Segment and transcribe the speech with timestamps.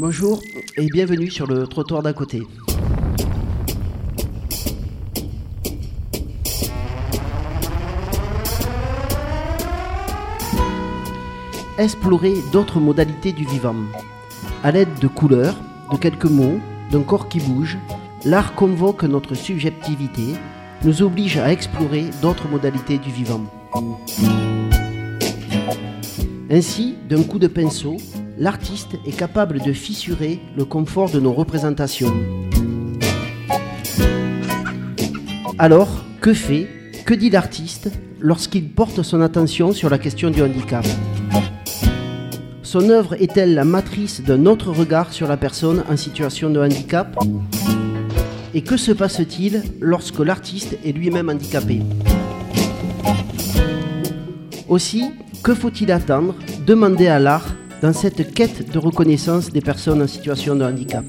[0.00, 0.40] Bonjour
[0.76, 2.44] et bienvenue sur le trottoir d'à côté.
[11.78, 13.74] Explorer d'autres modalités du vivant.
[14.62, 15.56] À l'aide de couleurs,
[15.90, 16.60] de quelques mots,
[16.92, 17.76] d'un corps qui bouge,
[18.24, 20.36] l'art convoque notre subjectivité,
[20.84, 23.44] nous oblige à explorer d'autres modalités du vivant.
[26.48, 27.96] Ainsi, d'un coup de pinceau,
[28.38, 32.12] l'artiste est capable de fissurer le confort de nos représentations.
[35.58, 36.68] Alors, que fait,
[37.04, 40.86] que dit l'artiste lorsqu'il porte son attention sur la question du handicap?
[42.62, 47.18] Son œuvre est-elle la matrice d'un autre regard sur la personne en situation de handicap?
[48.54, 51.82] Et que se passe-t-il lorsque l'artiste est lui-même handicapé?
[54.68, 55.10] Aussi,
[55.42, 56.34] que faut-il attendre,
[56.66, 61.04] demander à l'art dans cette quête de reconnaissance des personnes en situation de handicap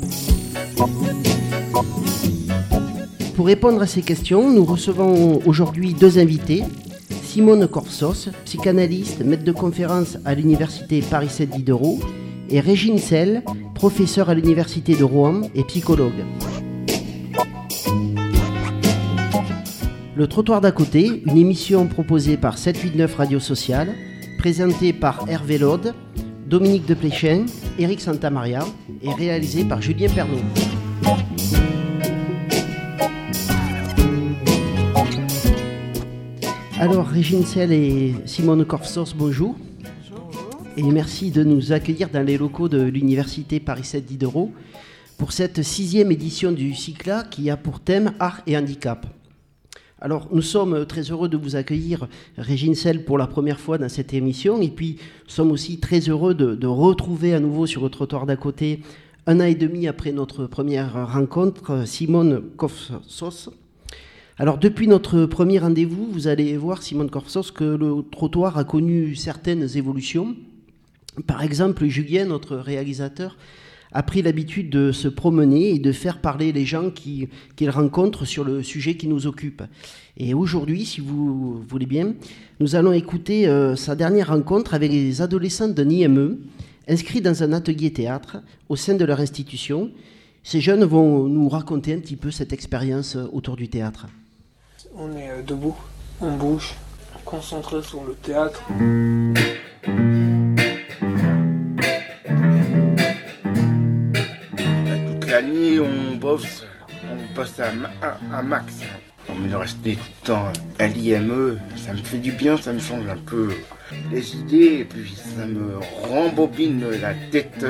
[3.35, 6.63] Pour répondre à ces questions, nous recevons aujourd'hui deux invités.
[7.23, 11.99] Simone Corsos, psychanalyste, maître de conférence à l'université Paris 7 Diderot,
[12.49, 13.43] et Régine Sell,
[13.75, 16.25] professeure à l'université de Rouen et psychologue.
[20.15, 23.93] Le trottoir d'à côté, une émission proposée par 789 Radio Sociale,
[24.37, 25.93] présentée par Hervé Laude,
[26.49, 27.45] Dominique de Pléchen,
[27.77, 28.65] Eric Santamaria
[29.03, 30.39] et réalisée par Julien Pernaud.
[36.79, 39.55] Alors, Régine Sell et Simone Corfsos, bonjour.
[40.75, 44.51] Et merci de nous accueillir dans les locaux de l'Université Paris 7 Diderot
[45.19, 49.05] pour cette sixième édition du CICLA qui a pour thème Art et Handicap.
[50.01, 53.89] Alors, nous sommes très heureux de vous accueillir, Régine Sell, pour la première fois dans
[53.89, 54.61] cette émission.
[54.61, 58.37] Et puis, nous sommes aussi très heureux de, retrouver à nouveau sur le trottoir d'à
[58.37, 58.79] côté,
[59.27, 63.49] un an et demi après notre première rencontre, Simone Kofsos.
[64.37, 69.15] Alors, depuis notre premier rendez-vous, vous allez voir, Simone Kofsos, que le trottoir a connu
[69.15, 70.33] certaines évolutions.
[71.27, 73.35] Par exemple, Julien, notre réalisateur,
[73.91, 78.43] a pris l'habitude de se promener et de faire parler les gens qu'il rencontre sur
[78.43, 79.63] le sujet qui nous occupe.
[80.17, 82.13] Et aujourd'hui, si vous voulez bien,
[82.59, 86.37] nous allons écouter euh, sa dernière rencontre avec les adolescents d'un IME
[86.87, 89.91] inscrits dans un atelier théâtre au sein de leur institution.
[90.43, 94.07] Ces jeunes vont nous raconter un petit peu cette expérience euh, autour du théâtre.
[94.95, 95.77] On est euh, debout,
[96.21, 96.73] on bouge,
[97.25, 98.61] concentré sur le théâtre.
[106.33, 108.75] On bosse à, ma- à- à max.
[109.29, 110.47] On resté tout le temps
[110.79, 113.49] à l'IME, ça me fait du bien, ça me change un peu
[114.11, 117.63] les idées, et puis ça me rembobine la tête,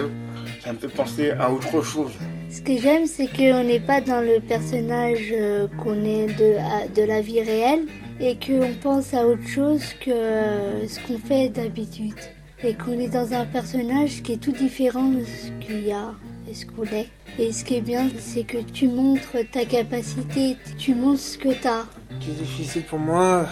[0.63, 2.13] ça me fait penser à autre chose.
[2.49, 7.03] Ce que j'aime, c'est qu'on n'est pas dans le personnage euh, qu'on est de, de
[7.05, 7.85] la vie réelle
[8.21, 12.15] et qu'on pense à autre chose que euh, ce qu'on fait d'habitude.
[12.63, 16.11] Et qu'on est dans un personnage qui est tout différent de ce qu'il y a
[16.53, 17.07] ce qu'on est.
[17.37, 21.53] Et ce qui est bien, c'est que tu montres ta capacité, tu montres ce que
[21.53, 21.85] tu as.
[22.19, 23.47] Ce qui est difficile pour moi,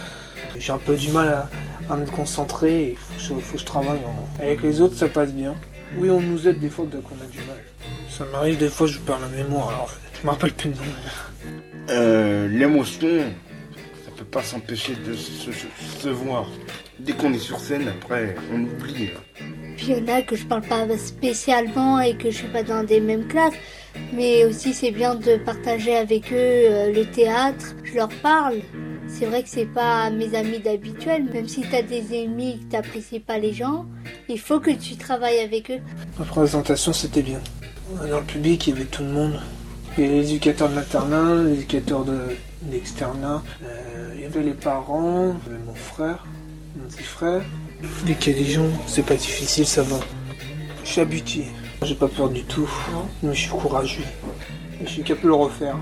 [0.58, 1.50] j'ai un peu du mal à,
[1.94, 4.00] à me concentrer, il faut, que je- faut que je travaille.
[4.00, 5.56] en- Avec les autres, ça passe bien.
[5.98, 7.58] Oui, on nous aide des fois dès qu'on a du mal.
[8.10, 10.82] Ça m'arrive des fois, je perds la mémoire, alors je me rappelle plus de nom.
[11.90, 13.08] Euh, L'émotion,
[14.06, 16.48] ça peut pas s'empêcher de se, se- se voir.
[17.00, 19.12] Dès qu'on est sur scène, après, on oublie.
[19.78, 22.64] Puis il y en a que je parle pas spécialement et que je suis pas
[22.64, 23.54] dans des mêmes classes.
[24.14, 27.76] Mais aussi c'est bien de partager avec eux euh, le théâtre.
[27.84, 28.58] Je leur parle.
[29.08, 31.26] C'est vrai que c'est pas mes amis d'habituel.
[31.34, 33.86] Même si t'as des amis que t'apprécies pas les gens,
[34.28, 35.80] il faut que tu travailles avec eux.
[36.20, 37.40] La présentation, c'était bien.
[38.10, 39.40] Dans le public, il y avait tout le monde.
[39.98, 42.36] Il y avait les de l'internat, les éducateurs de.
[42.64, 46.26] Euh, il y avait les parents, il y avait mon frère,
[46.76, 47.44] mon petit frère.
[48.06, 50.00] Dès qu'il y a des gens, c'est pas difficile, ça va.
[50.84, 51.44] Je suis habitué.
[51.84, 52.70] J'ai pas peur du tout.
[53.22, 54.04] Mais je suis courageux.
[54.84, 55.76] Je suis capable de le refaire.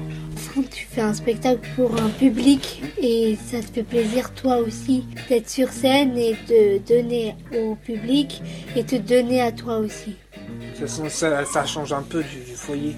[0.53, 5.05] Quand tu fais un spectacle pour un public et ça te fait plaisir toi aussi
[5.27, 8.41] d'être sur scène et de donner au public
[8.75, 10.15] et te donner à toi aussi.
[10.15, 12.95] De toute façon, ça, ça change un peu du, du foyer.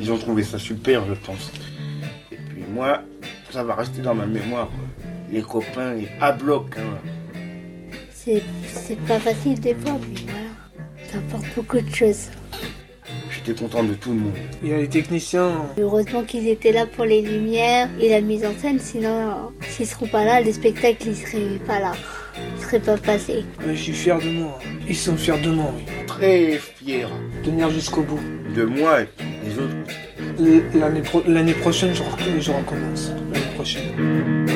[0.00, 1.50] Ils ont trouvé ça super, je pense.
[2.30, 3.00] Et puis moi,
[3.50, 4.68] ça va rester dans ma mémoire.
[5.30, 6.76] Les copains, les à bloc.
[6.78, 6.98] hein.
[8.24, 11.10] C'est pas facile des fois, mais voilà.
[11.10, 12.28] Ça apporte beaucoup de choses.
[13.30, 14.34] J'étais content de tout le monde.
[14.62, 15.50] Il y a les techniciens.
[15.76, 20.06] Heureusement qu'ils étaient là pour les lumières et la mise en scène, sinon, s'ils seront
[20.06, 21.92] pas là, le spectacle, il serait pas là.
[22.56, 23.44] Il serait pas passé.
[23.66, 24.58] je suis fier de moi.
[24.88, 25.82] Ils sont fiers de moi, oui.
[26.06, 27.08] Très fier.
[27.42, 28.20] Tenir jusqu'au bout.
[28.54, 29.08] De moi et
[29.44, 29.74] des autres.
[31.26, 32.02] L'année prochaine, je,
[32.40, 33.10] je recommence.
[33.32, 34.46] L'année prochaine.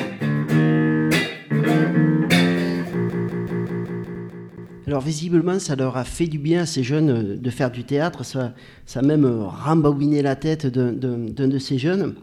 [4.86, 8.24] Alors visiblement, ça leur a fait du bien à ces jeunes de faire du théâtre.
[8.24, 8.52] Ça,
[8.94, 12.14] a même euh, rembabiné la tête d'un de ces jeunes.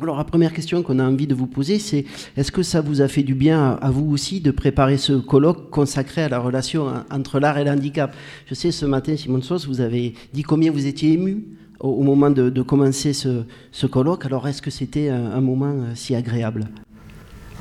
[0.00, 2.04] Alors la première question qu'on a envie de vous poser, c'est
[2.36, 5.70] est-ce que ça vous a fait du bien à vous aussi de préparer ce colloque
[5.70, 8.12] consacré à la relation entre l'art et l'handicap?
[8.46, 11.44] Je sais, ce matin, Simone Sauce, vous avez dit combien vous étiez ému
[11.78, 14.26] au, moment de, commencer ce, colloque.
[14.26, 16.64] Alors est-ce que c'était un, moment euh, si agréable?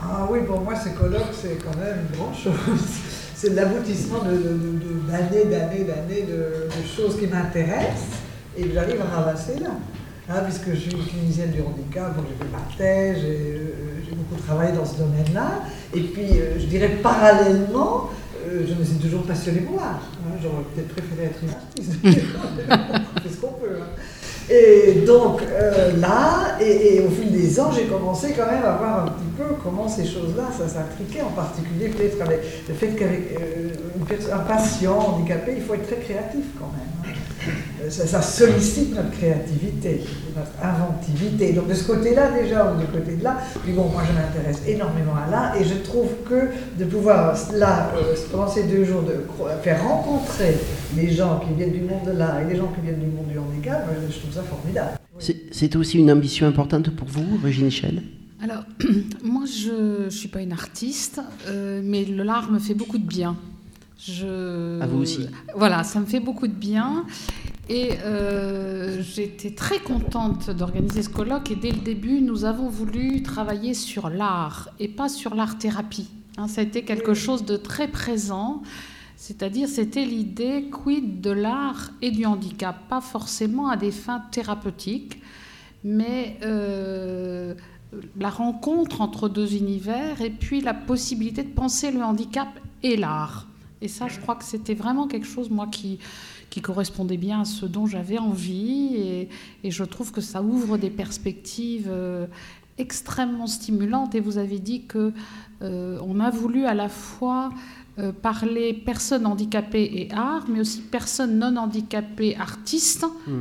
[0.01, 5.83] Ah oui, pour moi, ce colloque, c'est quand même grand chose c'est l'aboutissement d'années, d'années,
[5.83, 8.19] d'années de, choses qui m'intéressent
[8.55, 9.71] et j'arrive à ramasser là.
[10.29, 14.73] Hein, puisque je suis clinicienne du handicap, donc j'ai fait ma thèse, j'ai beaucoup travaillé
[14.73, 15.63] dans ce domaine-là.
[15.93, 18.09] Et puis, euh, je dirais parallèlement,
[18.47, 20.01] euh, je me suis toujours passionnée pour l'art.
[20.23, 20.37] Hein.
[20.41, 21.93] J'aurais peut-être préféré être une artiste.
[23.23, 23.79] Fait ce qu'on peut.
[23.81, 24.01] Hein.
[24.51, 25.41] Et donc
[26.01, 29.55] là, et, au fil des ans, j'ai commencé quand même à voir un petit peu
[29.63, 33.37] comment ces choses-là, ça s'intriquait, en particulier peut-être avec le fait qu'avec
[34.31, 37.15] un patient handicapé, il faut être très créatif quand même
[37.89, 40.01] ça, sollicite notre créativité,
[40.35, 41.53] notre inventivité.
[41.53, 44.61] Donc de ce côté-là déjà, ou du côté de là, puis bon, moi je m'intéresse
[44.67, 49.03] énormément à l'art et je trouve que de pouvoir là, euh, pendant ces deux jours,
[49.63, 50.57] faire rencontrer
[50.95, 53.27] les gens qui viennent du monde de l'art et les gens qui viennent du monde
[53.27, 54.97] du handicap, je trouve ça formidable.
[55.51, 58.03] C'est aussi une ambition importante pour vous, Régine Michel?
[58.41, 58.63] Alors,
[59.23, 63.37] moi, je ne suis pas une artiste, euh, mais l'art me fait beaucoup de bien.
[63.99, 64.81] Je...
[64.81, 65.27] À vous aussi.
[65.55, 67.05] Voilà, ça me fait beaucoup de bien.
[67.69, 71.51] Et euh, j'étais très contente d'organiser ce colloque.
[71.51, 76.09] Et dès le début, nous avons voulu travailler sur l'art et pas sur l'art-thérapie.
[76.37, 78.63] Hein, ça a été quelque chose de très présent.
[79.21, 85.21] C'est-à-dire, c'était l'idée quid de l'art et du handicap, pas forcément à des fins thérapeutiques,
[85.83, 87.53] mais euh,
[88.17, 92.47] la rencontre entre deux univers et puis la possibilité de penser le handicap
[92.81, 93.45] et l'art.
[93.83, 95.99] Et ça, je crois que c'était vraiment quelque chose, moi, qui,
[96.49, 98.95] qui correspondait bien à ce dont j'avais envie.
[99.63, 102.25] Et, je trouve que ça ouvre des perspectives euh,
[102.79, 104.15] extrêmement stimulantes.
[104.15, 105.13] Et vous avez dit que
[105.61, 107.51] euh, on a voulu à la fois
[107.99, 113.05] euh, parler personnes handicapées et art, mais aussi personnes non handicapées artistes.
[113.27, 113.31] Mmh.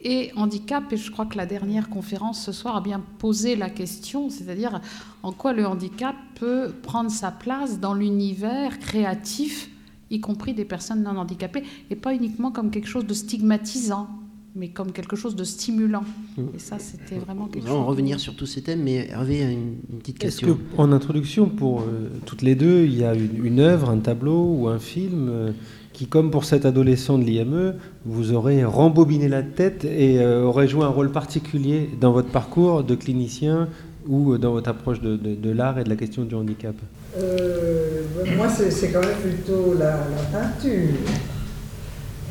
[0.00, 3.70] Et handicap, et je crois que la dernière conférence ce soir a bien posé la
[3.70, 4.80] question, c'est-à-dire
[5.22, 9.70] en quoi le handicap peut prendre sa place dans l'univers créatif,
[10.10, 14.08] y compris des personnes non handicapées, et pas uniquement comme quelque chose de stigmatisant,
[14.56, 16.04] mais comme quelque chose de stimulant.
[16.36, 16.42] Mmh.
[16.56, 17.76] Et ça, c'était vraiment quelque chose.
[17.76, 20.48] On va revenir sur tous ces thèmes, mais Hervé a une, petite question.
[20.48, 23.98] Est-ce qu'en introduction, pour euh, toutes les deux, il y a une, une, œuvre, un
[23.98, 25.52] tableau ou un film euh,
[25.96, 27.74] qui, comme pour cet adolescent de l'IME,
[28.04, 32.84] vous aurait rembobiné la tête et euh, aurait joué un rôle particulier dans votre parcours
[32.84, 33.68] de clinicien
[34.06, 36.74] ou dans votre approche de, l'art et de la question du handicap?
[37.16, 38.02] Euh,
[38.36, 40.96] Moi, c'est quand même plutôt la, peinture.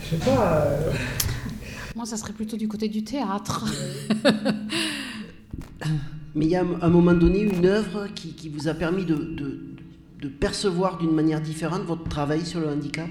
[0.04, 0.68] Je sais pas.
[1.96, 3.66] Moi, ça serait plutôt du côté du théâtre.
[6.36, 9.16] Mais il y a à un moment donné une œuvre qui, vous a permis de,
[9.16, 13.08] de percevoir d'une manière différente votre travail sur le handicap?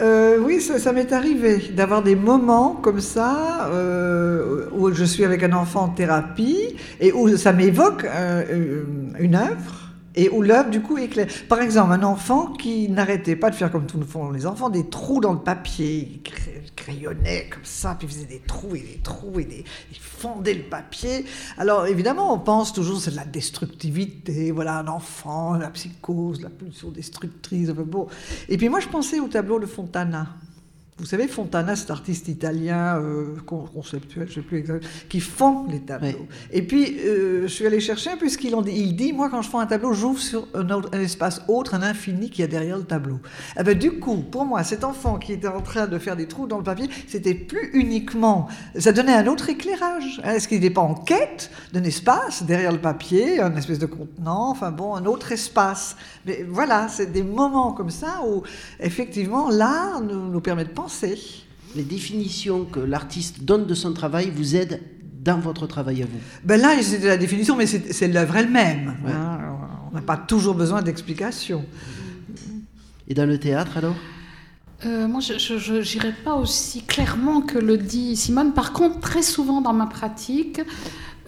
[0.00, 5.42] Euh, oui, ça, m'est arrivé d'avoir des moments comme ça euh, où je suis avec
[5.42, 8.84] un enfant en thérapie et où ça m'évoque euh,
[9.18, 9.77] une œuvre
[10.18, 11.28] et où l'œuvre du coup est claire.
[11.48, 14.68] Par exemple, un enfant qui n'arrêtait pas de faire comme tout le font les enfants,
[14.68, 18.80] des trous dans le papier, il crayonnait comme ça, puis il faisait des trous et
[18.80, 21.24] des trous et des, il fondait le papier.
[21.56, 26.50] Alors évidemment, on pense toujours c'est de la destructivité, voilà un enfant, la psychose, la
[26.50, 27.68] pulsion destructrice.
[27.68, 28.08] Bon.
[28.48, 30.26] Et puis moi, je pensais au tableau de Fontana.
[30.98, 35.78] Vous savez, Fontana, cet artiste italien euh, conceptuel, je sais plus exactement, qui font les
[35.78, 36.26] tableaux.
[36.50, 39.58] Et puis, euh, je suis allé chercher, puisqu'il dit, il dit, moi, quand je fais
[39.58, 42.76] un tableau, j'ouvre sur un, autre, un, espace autre, un infini qui y a derrière
[42.76, 43.20] le tableau.
[43.56, 46.26] Eh ben, du coup, pour moi, cet enfant qui était en train de faire des
[46.26, 50.20] trous dans le papier, c'était plus uniquement, ça donnait un autre éclairage.
[50.24, 50.32] Hein.
[50.32, 54.50] Est-ce qu'il n'était pas en quête d'un espace derrière le papier, un espèce de contenant,
[54.50, 55.94] enfin bon, un autre espace?
[56.26, 58.42] Mais voilà, c'est des moments comme ça où,
[58.80, 60.87] effectivement, l'art nous, nous permet de penser
[61.76, 64.80] les définitions que l'artiste donne de son travail vous aident
[65.22, 68.96] dans votre travail à vous ben Là, c'est la définition, mais c'est l'œuvre elle-même.
[69.06, 69.38] Hein.
[69.90, 71.64] On n'a pas toujours besoin d'explications.
[73.08, 73.96] Et dans le théâtre, alors?
[74.86, 78.52] Euh, moi, je n'irai pas aussi clairement que le dit Simone.
[78.52, 80.60] Par contre, très souvent dans ma pratique,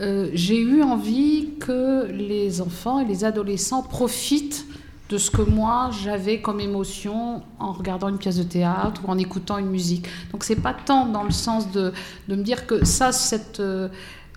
[0.00, 4.66] euh, j'ai eu envie que les enfants et les adolescents profitent
[5.10, 9.18] de ce que moi j'avais comme émotion en regardant une pièce de théâtre ou en
[9.18, 10.06] écoutant une musique.
[10.30, 11.92] Donc c'est pas tant dans le sens de,
[12.28, 13.88] de me dire que ça, cette, euh,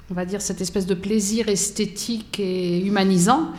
[0.09, 3.51] on va dire cette espèce de plaisir esthétique et humanisant.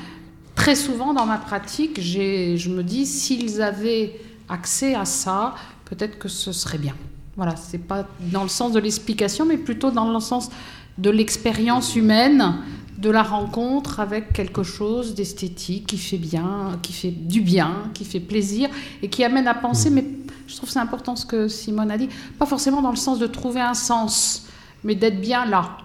[0.56, 5.54] Très souvent dans ma pratique, je me dis s'ils avaient accès à ça,
[5.85, 6.94] peut-être que ce serait bien.
[7.37, 10.50] Voilà, c'est pas dans le sens de l'explication, mais plutôt dans le sens
[10.99, 12.56] de l'expérience humaine,
[13.04, 18.06] de la rencontre avec quelque chose d'esthétique qui fait bien, qui fait du bien, qui
[18.06, 18.70] fait plaisir
[19.02, 19.90] et qui amène à penser.
[19.90, 19.94] Mmh.
[19.94, 20.04] Mais
[20.46, 22.08] je trouve c'est important ce que Simone a dit,
[22.38, 24.46] pas forcément dans le sens de trouver un sens,
[24.84, 25.76] mais d'être bien là.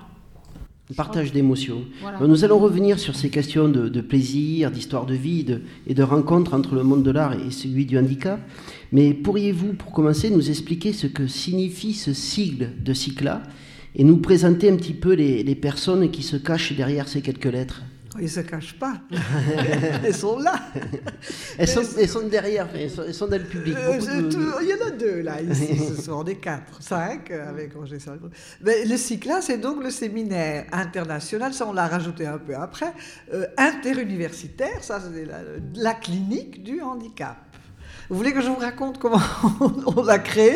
[0.95, 1.83] Partage d'émotions.
[2.21, 5.45] Nous allons revenir sur ces questions de, plaisir, d'histoire de vie
[5.85, 8.39] et de rencontre entre le monde de l'art et celui du handicap.
[8.91, 13.43] Mais pourriez-vous, pour commencer, nous expliquer ce que signifie ce sigle de CICLA
[13.95, 17.45] et nous présenter un petit peu les, les personnes qui se cachent derrière ces quelques
[17.45, 17.83] lettres
[18.19, 18.95] ils ne se cachent pas.
[20.03, 20.59] elles sont là.
[21.57, 23.75] Elles sont, elles sont, derrière, elles sont, elles sont, dans le public.
[23.77, 23.99] Euh,
[24.61, 25.77] il y en a deux là, ici.
[25.95, 28.29] Ce sont des quatre, cinq avec Roger Salvo.
[28.61, 32.93] Mais le CICLA, c'est donc le séminaire international, ça on l'a rajouté un peu après,
[33.33, 35.39] euh, interuniversitaire, ça c'est la,
[35.75, 37.48] la clinique du handicap.
[38.09, 39.21] Vous voulez que je vous raconte comment
[39.85, 40.55] on l'a créé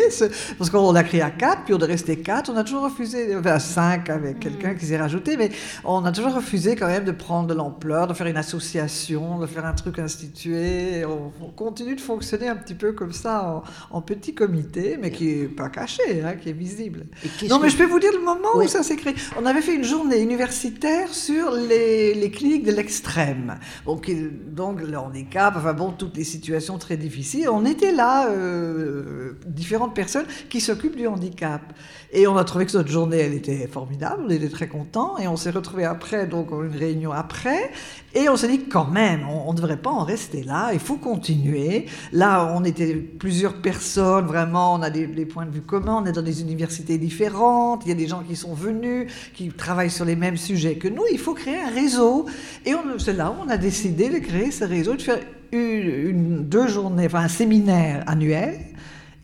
[0.57, 2.49] Parce qu'on l'a créé à quatre, puis on est resté quatre.
[2.51, 5.51] On a toujours refusé, enfin cinq avec quelqu'un qui s'est rajouté, mais
[5.85, 9.45] on a toujours refusé quand même de prendre de l'ampleur, de faire une association, de
[9.45, 11.05] faire un truc institué.
[11.05, 15.45] On, continue de fonctionner un petit peu comme ça en, petit comité, mais qui n'est
[15.45, 17.05] pas caché, hein, qui est visible.
[17.47, 19.13] Non, mais je peux vous dire le moment où ça s'est créé.
[19.39, 23.59] On avait fait une journée universitaire sur les, les cliniques de l'extrême.
[23.85, 24.11] Donc,
[24.47, 29.95] donc le handicap, enfin bon, toutes les situations très difficiles on était là, euh, différentes
[29.95, 31.61] personnes qui s'occupent du handicap.
[32.15, 35.27] Et on a trouvé que notre journée, elle était formidable, on était très contents, et
[35.27, 37.71] on s'est retrouvés après, donc une réunion après,
[38.13, 40.97] et on s'est dit quand même, on ne devrait pas en rester là, il faut
[40.97, 41.87] continuer.
[42.11, 46.11] Là, on était plusieurs personnes, vraiment, on a des, points de vue communs, on est
[46.11, 50.05] dans des universités différentes, il y a des gens qui sont venus, qui travaillent sur
[50.05, 52.27] les mêmes sujets que nous, il faut créer un réseau.
[52.65, 55.19] Et c'est là où on a décidé de créer ce réseau, de faire
[55.53, 58.59] une, deux journées, enfin un séminaire annuel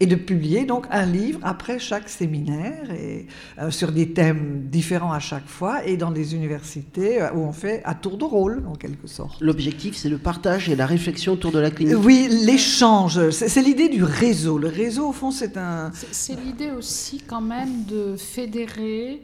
[0.01, 3.27] et de publier donc un livre après chaque séminaire et
[3.59, 7.51] euh, sur des thèmes différents à chaque fois et dans des universités euh, où on
[7.51, 9.41] fait à tour de rôle en quelque sorte.
[9.41, 11.97] L'objectif c'est le partage et la réflexion autour de la clinique.
[11.99, 14.57] Oui, l'échange, c'est l'idée du réseau.
[14.57, 19.21] Le réseau au fond c'est un c'est l'idée aussi quand même de fédérer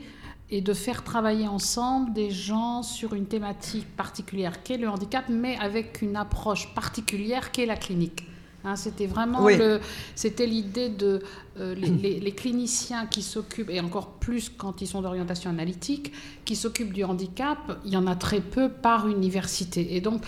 [0.49, 5.57] et de faire travailler ensemble des gens sur une thématique particulière qu'est le handicap, mais
[5.59, 8.23] avec une approche particulière qu'est la clinique.
[8.65, 9.47] Hein, c'était vraiment
[10.15, 11.21] c'était l'idée de
[11.59, 16.11] euh, les, cliniciens qui s'occupent et encore plus quand ils sont d'orientation analytique,
[16.45, 17.79] qui s'occupent du handicap.
[17.85, 19.95] Il y en a très peu par université.
[19.95, 20.21] Et donc,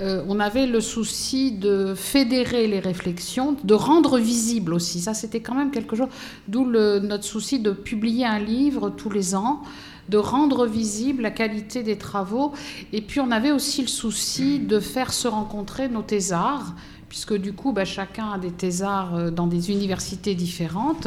[0.00, 5.00] euh, on avait le souci de fédérer les réflexions, de rendre visible aussi.
[5.00, 6.08] Ça, c'était quand même quelque chose.
[6.48, 9.62] D'où notre souci de publier un livre tous les ans
[10.08, 12.52] de rendre visible la qualité des travaux.
[12.92, 16.74] Et puis on avait aussi le souci de faire se rencontrer nos thésards
[17.14, 21.06] puisque du coup, bah, chacun a des thésards euh, dans des universités différentes.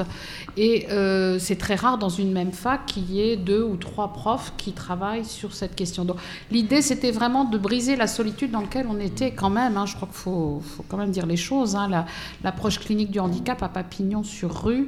[0.55, 4.13] Et euh, c'est très rare dans une même fac qu'il y ait deux ou trois
[4.13, 6.05] profs qui travaillent sur cette question.
[6.05, 6.15] Donc
[6.49, 9.75] l'idée, c'était vraiment de briser la solitude dans laquelle on était quand même.
[9.75, 9.85] Hein.
[9.85, 11.75] je crois qu'il faut, quand même dire les choses.
[11.75, 12.05] Hein.
[12.41, 14.87] L'approche clinique du handicap à papillon sur rue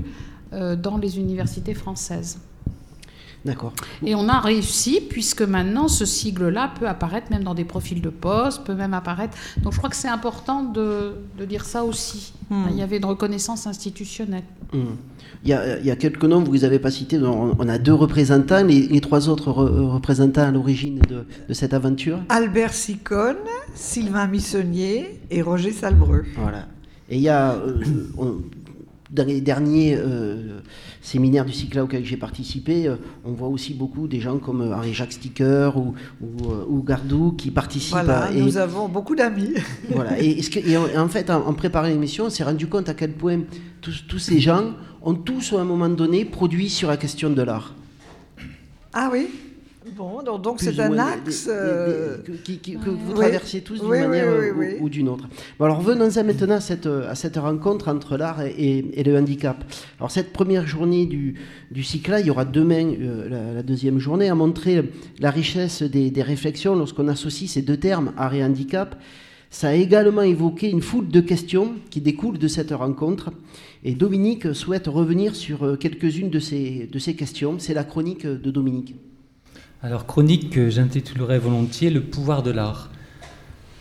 [0.54, 2.40] euh, dans les universités françaises.
[3.50, 3.74] D'accord.
[4.06, 8.10] Et on a réussi, puisque maintenant, ce sigle-là peut apparaître même dans des profils de
[8.12, 9.36] poste, peut même apparaître.
[9.64, 11.16] Donc je crois que c'est important de,
[11.48, 12.34] dire ça aussi.
[12.52, 12.66] Hmm.
[12.70, 14.44] Il y avait une reconnaissance institutionnelle.
[14.72, 14.98] Hmm.
[15.44, 18.64] Il, y a, quelques noms, vous ne les avez pas cités, on a deux représentants,
[18.64, 22.20] les, trois autres représentants à l'origine de, cette aventure.
[22.30, 23.38] Albert Sicone,
[23.74, 26.26] Sylvain Missonnier et Roger Salbreux.
[26.38, 26.68] Voilà.
[27.10, 28.38] Et il y a, euh,
[29.12, 30.60] dans les derniers euh,
[31.02, 34.76] séminaires du cycle auquel j'ai participé, euh, on voit aussi beaucoup des gens comme euh,
[34.76, 37.94] Henri-Jacques Sticker ou, ou, Gardou qui participent.
[37.94, 39.54] Voilà, nous avons beaucoup d'amis.
[39.90, 40.40] voilà, et,
[40.96, 43.42] en, fait, en, préparant l'émission, on s'est rendu compte à quel point
[43.82, 47.42] tous, tous ces gens ont tous, à un moment donné, produit sur la question de
[47.42, 47.74] l'art.
[48.94, 49.28] Ah oui?
[49.96, 54.28] Bon, donc c'est un axe euh, que, vous traversez tous d'une manière
[54.82, 55.26] ou, d'une autre.
[55.58, 59.64] Bon, alors venons-en maintenant à cette, à cette rencontre entre l'art et, le handicap.
[59.98, 61.36] Alors cette première journée du,
[61.72, 66.12] du cycle-là, il y aura demain euh, la, deuxième journée, à montrer la richesse des,
[66.22, 69.02] réflexions lorsqu'on associe ces deux termes, art et handicap.
[69.50, 73.32] Ça a également évoqué une foule de questions qui découlent de cette rencontre.
[73.86, 77.60] Et Dominique souhaite revenir sur euh, quelques-unes de ces, de ces questions.
[77.60, 78.96] C'est la chronique de Dominique.
[79.82, 82.90] Alors, chronique que j'intitulerais volontiers Le pouvoir de l'art.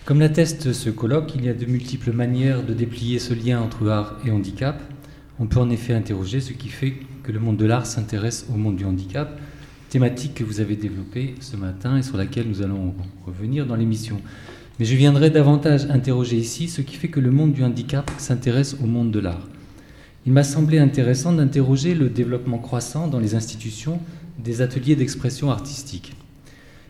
[0.04, 3.88] Comme l'atteste ce colloque, il y a de multiples manières de déplier ce lien entre
[3.88, 4.80] art et handicap.
[5.40, 8.56] On peut en effet interroger ce qui fait que le monde de l'art s'intéresse au
[8.56, 9.40] monde du handicap,
[9.88, 12.94] thématique que vous avez développée ce matin et sur laquelle nous allons
[13.26, 14.20] revenir dans l'émission.
[14.78, 18.76] Mais je viendrai davantage interroger ici ce qui fait que le monde du handicap s'intéresse
[18.80, 19.48] au monde de l'art.
[20.26, 23.98] Il m'a semblé intéressant d'interroger le développement croissant dans les institutions
[24.38, 26.14] des ateliers d'expression artistique.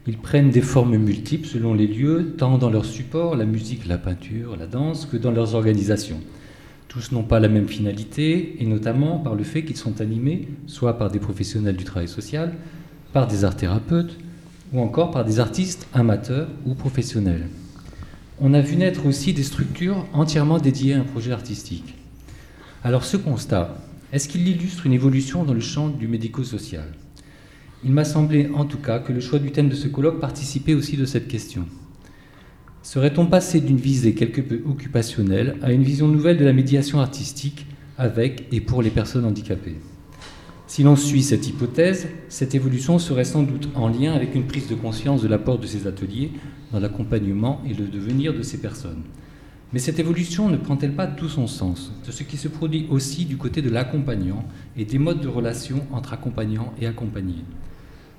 [0.06, 3.98] Ils prennent des formes multiples selon les lieux, tant dans leur support, la musique, la
[3.98, 6.20] peinture, la danse, que dans leurs organisations.
[6.88, 10.96] Tous n'ont pas la même finalité, et notamment par le fait qu'ils sont animés soit
[10.96, 12.54] par des professionnels du travail social,
[13.12, 14.16] par des art thérapeutes,
[14.72, 17.48] ou encore par des artistes amateurs ou professionnels.
[18.40, 21.94] On a vu naître aussi des structures entièrement dédiées à un projet artistique.
[22.84, 23.76] Alors ce constat,
[24.12, 26.86] est-ce qu'il illustre une évolution dans le champ du médico-social?
[27.84, 30.74] Il m'a semblé en tout cas que le choix du thème de ce colloque participait
[30.74, 31.66] aussi de cette question.
[32.82, 37.66] Serait-on passé d'une visée quelque peu occupationnelle à une vision nouvelle de la médiation artistique
[37.96, 39.76] avec et pour les personnes handicapées?
[40.66, 44.68] Si l'on suit cette hypothèse, cette évolution serait sans doute en lien avec une prise
[44.68, 46.32] de conscience de l'apport de ces ateliers
[46.72, 49.02] dans l'accompagnement et le devenir de ces personnes.
[49.72, 53.26] Mais cette évolution ne prend-elle pas tout son sens de ce qui se produit aussi
[53.26, 54.44] du côté de l'accompagnant
[54.78, 57.44] et des modes de relation entre accompagnant et accompagné?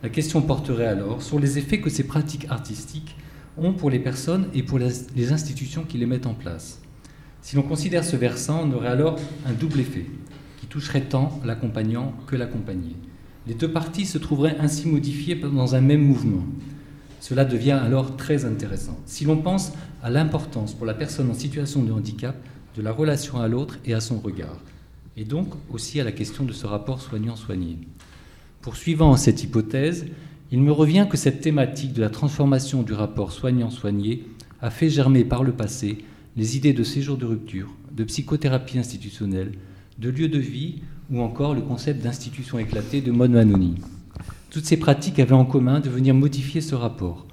[0.03, 3.15] La question porterait alors sur les effets que ces pratiques artistiques
[3.57, 6.81] ont pour les personnes et pour les institutions qui les mettent en place.
[7.41, 10.05] Si l'on considère ce versant, on aurait alors un double effet,
[10.59, 12.95] qui toucherait tant l'accompagnant que l'accompagné.
[13.47, 16.43] Les deux parties se trouveraient ainsi modifiées dans un même mouvement.
[17.19, 18.97] Cela devient alors très intéressant.
[19.05, 22.35] Si l'on pense à l'importance pour la personne en situation de handicap
[22.75, 24.59] de la relation à l'autre et à son regard,
[25.17, 27.77] et donc aussi à la question de ce rapport soignant-soigné.
[28.61, 30.05] Poursuivant cette hypothèse,
[30.51, 34.23] il me revient que cette thématique de la transformation du rapport soignant-soigné
[34.61, 35.99] a fait germer par le passé
[36.37, 39.51] les idées de séjour de rupture, de psychothérapie institutionnelle,
[39.97, 43.75] de lieu de vie ou encore le concept d'institution éclatée de mode Manoni.
[44.49, 47.27] Toutes ces pratiques avaient en commun de venir modifier ce rapport,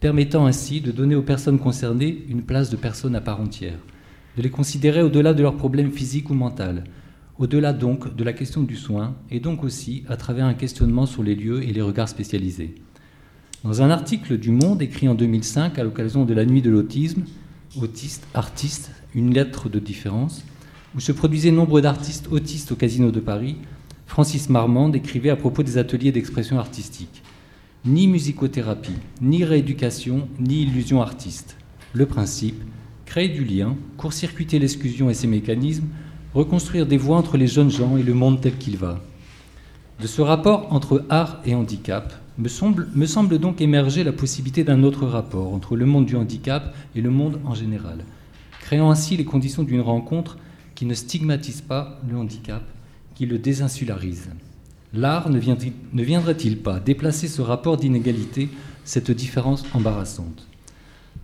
[0.00, 3.78] permettant ainsi de donner aux personnes concernées une place de personne à part entière,
[4.38, 6.80] de les considérer au-delà de leurs problèmes physiques ou mentaux,
[7.38, 11.22] au-delà donc de la question du soin, et donc aussi à travers un questionnement sur
[11.22, 12.74] les lieux et les regards spécialisés.
[13.64, 17.24] Dans un article du Monde écrit en 2005 à l'occasion de la nuit de l'autisme,
[17.80, 20.44] Autiste, artiste, une lettre de différence,
[20.94, 23.56] où se produisaient nombre d'artistes autistes au Casino de Paris,
[24.12, 27.22] Francis Marmande écrivait à propos des ateliers d'expression artistique.
[27.86, 31.56] Ni musicothérapie, ni rééducation, ni illusion artiste.
[31.94, 32.62] Le principe,
[33.06, 35.86] créer du lien, court-circuiter l'exclusion et ses mécanismes,
[36.34, 39.00] reconstruire des voies entre les jeunes gens et le monde tel qu'il va.
[39.98, 44.62] De ce rapport entre art et handicap, me semble, me semble donc émerger la possibilité
[44.62, 48.04] d'un autre rapport entre le monde du handicap et le monde en général,
[48.60, 50.36] créant ainsi les conditions d'une rencontre
[50.74, 52.62] qui ne stigmatise pas le handicap,
[53.14, 54.30] qui le désinsularise.
[54.94, 58.48] L'art ne, viendrait-il pas déplacer ce rapport d'inégalité,
[58.84, 60.46] cette différence embarrassante?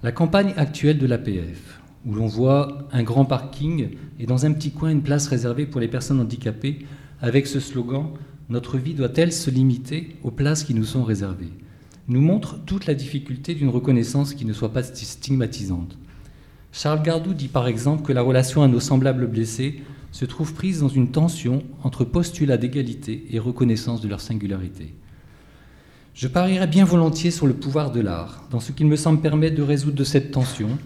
[0.03, 4.71] La campagne actuelle de l'APF, où l'on voit un grand parking et dans un petit
[4.71, 6.87] coin une place réservée pour les personnes handicapées,
[7.21, 8.11] avec ce slogan
[8.49, 11.53] Notre vie doit-elle se limiter aux places qui nous sont réservées?
[12.09, 15.99] nous montre toute la difficulté d'une reconnaissance qui ne soit pas stigmatisante.
[16.73, 20.81] Charles Gardou dit par exemple que la relation à nos semblables blessés se trouve prise
[20.81, 24.95] dans une tension entre postulat d'égalité et reconnaissance de leur singularité.
[26.15, 29.57] Je parierais bien volontiers sur le pouvoir de l'art, dans ce qu'il me semble permettre
[29.57, 30.79] de résoudre cette tension,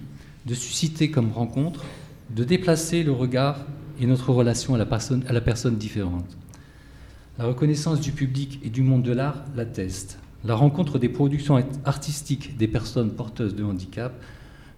[0.46, 1.84] de susciter comme rencontre,
[2.30, 3.64] de déplacer le regard
[4.00, 6.36] et notre relation à la personne, à la personne différente.
[7.38, 10.18] La reconnaissance du public et du monde de l'art l'atteste.
[10.44, 14.12] La rencontre des productions artistiques des personnes porteuses de handicap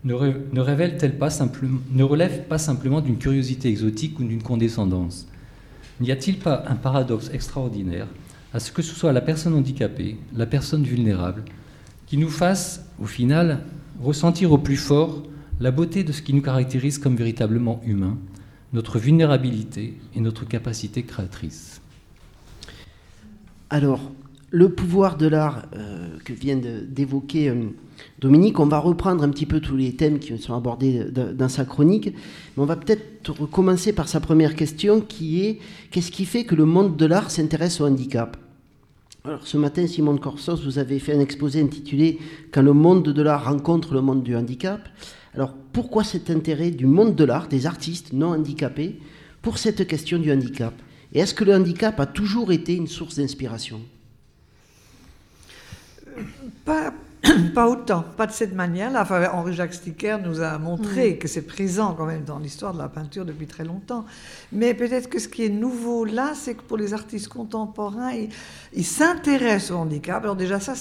[0.04, 5.26] ne, révèle-t-elle pas simplement, ne relève pas simplement d'une curiosité exotique ou d'une condescendance?
[6.00, 8.06] N'y a-t-il pas un paradoxe extraordinaire
[8.52, 11.44] à ce que ce soit la personne handicapée, la personne vulnérable,
[12.06, 13.60] qui nous fasse, au final,
[14.00, 15.22] ressentir au plus fort
[15.60, 18.18] la beauté de ce qui nous caractérise comme véritablement humains,
[18.72, 21.80] notre vulnérabilité et notre capacité créatrice?
[23.70, 24.12] Alors,
[24.50, 27.70] le pouvoir de l'art euh, que vient d'évoquer euh,
[28.18, 31.64] Dominique, on va reprendre un petit peu tous les thèmes qui sont abordés dans sa
[31.64, 32.14] chronique,
[32.56, 35.58] mais on va peut-être recommencer par sa première question qui est
[35.90, 38.36] qu'est-ce qui fait que le monde de l'art s'intéresse au handicap?
[39.24, 42.18] Alors ce matin, Simone Corsos, vous avez fait un exposé intitulé
[42.52, 44.86] Quand le monde de l'art rencontre le monde du handicap.
[45.34, 48.98] Alors pourquoi cet intérêt du monde de l'art, des artistes non handicapés,
[49.40, 50.74] pour cette question du handicap?
[51.12, 53.80] Et est-ce que le handicap a toujours été une source d'inspiration?
[57.54, 59.02] Pas autant, pas de cette manière-là.
[59.02, 62.78] Enfin, Henri Jacques Sticker nous a montré que c'est présent quand même dans l'histoire de
[62.78, 64.04] la peinture depuis très longtemps.
[64.52, 68.12] Mais peut-être que ce qui est nouveau là, c'est que pour les artistes contemporains,
[68.74, 70.22] ils, s'intéressent au handicap.
[70.22, 70.74] Alors déjà ça,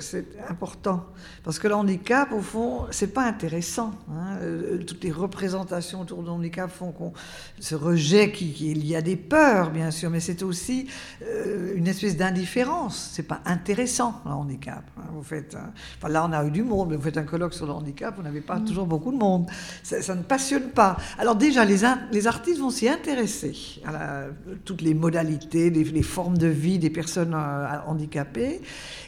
[0.00, 1.06] c'est important
[1.42, 3.90] parce que le handicap, au fond, c'est pas intéressant.
[4.10, 4.36] hein.
[4.40, 7.12] Euh, Toutes les représentations autour du handicap font qu'on
[7.60, 10.86] ce rejet qui, qui- il y a des peurs, bien sûr, mais c'est aussi
[11.22, 13.10] euh, une espèce d'indifférence.
[13.12, 14.84] C'est pas intéressant le handicap.
[14.98, 15.02] hein.
[15.12, 15.56] Vous faites,
[15.98, 18.14] enfin là on a eu du monde, mais vous faites un colloque sur le handicap,
[18.16, 19.46] vous n'avez pas toujours beaucoup de monde.
[19.82, 20.96] Ça, ça ne passionne pas.
[21.18, 21.84] Alors déjà les,
[22.26, 24.26] artistes vont s'y intéresser à la-
[24.64, 28.60] toutes les modalités, les, les formes de vie des personnes euh, handicapées.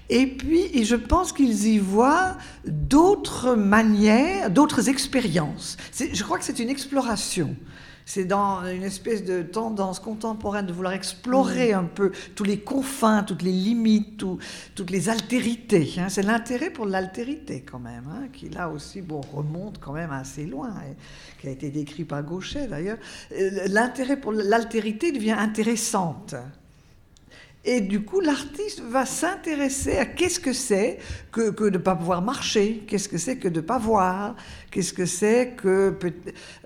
[0.09, 5.77] Et puis, et je pense qu'ils y voient d'autres manières, d'autres expériences.
[6.13, 7.57] Je crois que c'est une exploration.
[8.09, 13.25] C'est dans une espèce de tendance contemporaine de vouloir explorer un peu tous les confins,
[13.25, 14.39] toutes les limites, tout-
[14.77, 15.93] toutes les altérités.
[15.99, 16.09] hein.
[16.09, 20.47] C'est l'intérêt pour l'altérité quand même, hein, qui là aussi bon, remonte quand même assez
[20.47, 20.95] loin, et
[21.41, 22.99] qui a été décrit par Gauchet d'ailleurs.
[23.33, 26.37] Euh, L'intérêt pour l'altérité devient intéressante.
[27.69, 30.99] Et du coup, l'artiste va s'intéresser à qu'est-ce que c'est
[31.33, 34.37] que, de ne pas pouvoir marcher, qu'est-ce que c'est que de ne pas voir,
[34.71, 35.99] qu'est-ce que c'est que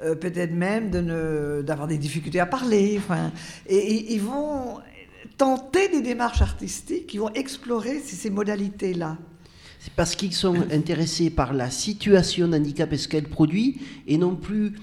[0.03, 0.91] euh, peut-être même
[1.63, 2.97] d'avoir des difficultés à parler.
[2.99, 3.33] Enfin,
[3.67, 4.81] et, ils vont
[5.39, 9.17] tenter des démarches artistiques, ils vont explorer ces, modalités-là.
[9.79, 14.37] C'est parce qu'ils sont intéressés par la situation d'handicap et ce qu'elle produit, et non
[14.37, 14.75] plus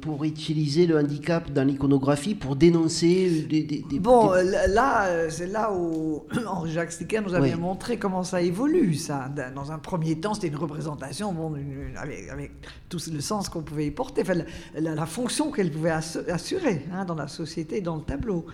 [0.00, 3.62] pour utiliser le handicap dans l'iconographie pour dénoncer des...
[3.62, 7.48] des- des- Bon, des- euh, là, euh, c'est là où Henri-Jacques Sticker nous a Oui.
[7.48, 9.30] bien montré comment ça évolue, ça.
[9.54, 12.50] Dans- un premier temps, c'était une représentation bon, une- une- avec, avec
[12.88, 14.44] tout le sens qu'on pouvait y porter, enfin, la,
[14.80, 18.46] la- la fonction qu'elle pouvait assu- assurer hein, dans la société et dans le tableau.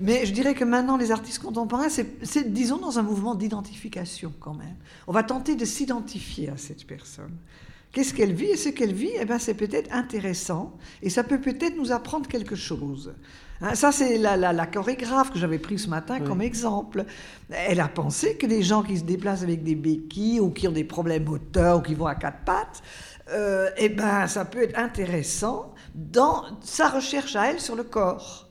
[0.00, 4.54] Mais je dirais que maintenant, les artistes contemporains, c'est, disons, dans un mouvement d'identification quand
[4.54, 4.74] même.
[5.06, 7.30] On va tenter de s'identifier à cette personne.
[7.94, 11.40] Qu'est-ce qu'elle vit Et ce qu'elle vit, eh ben, c'est peut-être intéressant et ça peut
[11.40, 13.14] peut-être nous apprendre quelque chose.
[13.60, 17.04] Hein, ça, c'est la, la- la chorégraphe que j'avais prise ce matin comme exemple.
[17.50, 20.72] Elle a pensé que les gens qui se déplacent avec des béquilles ou qui ont
[20.72, 22.82] des problèmes moteurs ou qui vont à quatre pattes,
[23.30, 28.43] euh, eh ben, ça peut être intéressant dans sa recherche à elle sur le corps.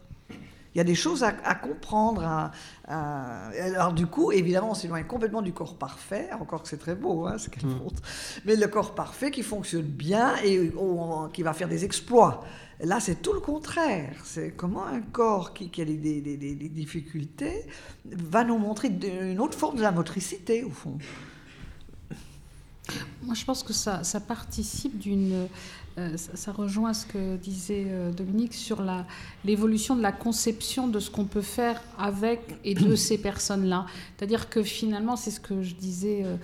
[0.73, 2.23] Il y a des choses à, à comprendre.
[2.23, 2.51] à-
[2.87, 6.95] à- Alors du coup, évidemment, on s'éloigne complètement du corps parfait, encore que c'est très
[6.95, 8.01] beau, hein, ce qu'elle montre.
[8.45, 12.43] Mais le corps parfait qui fonctionne bien et on- qui va faire des exploits.
[12.81, 14.15] Là, c'est tout le contraire.
[14.23, 17.65] C'est comment un corps qui, qui a des, des- des- des- des difficultés
[18.05, 20.97] va nous montrer une autre forme de la motricité, au fond.
[23.21, 25.47] Moi, je pense que ça, ça participe d'une.
[25.99, 28.81] Euh, ça, rejoint ce que disait euh, Dominique sur
[29.45, 33.85] l'évolution de la conception de ce qu'on peut faire avec et de ces personnes-là.
[34.17, 36.37] C'est-à-dire que finalement, c'est ce que je disais euh,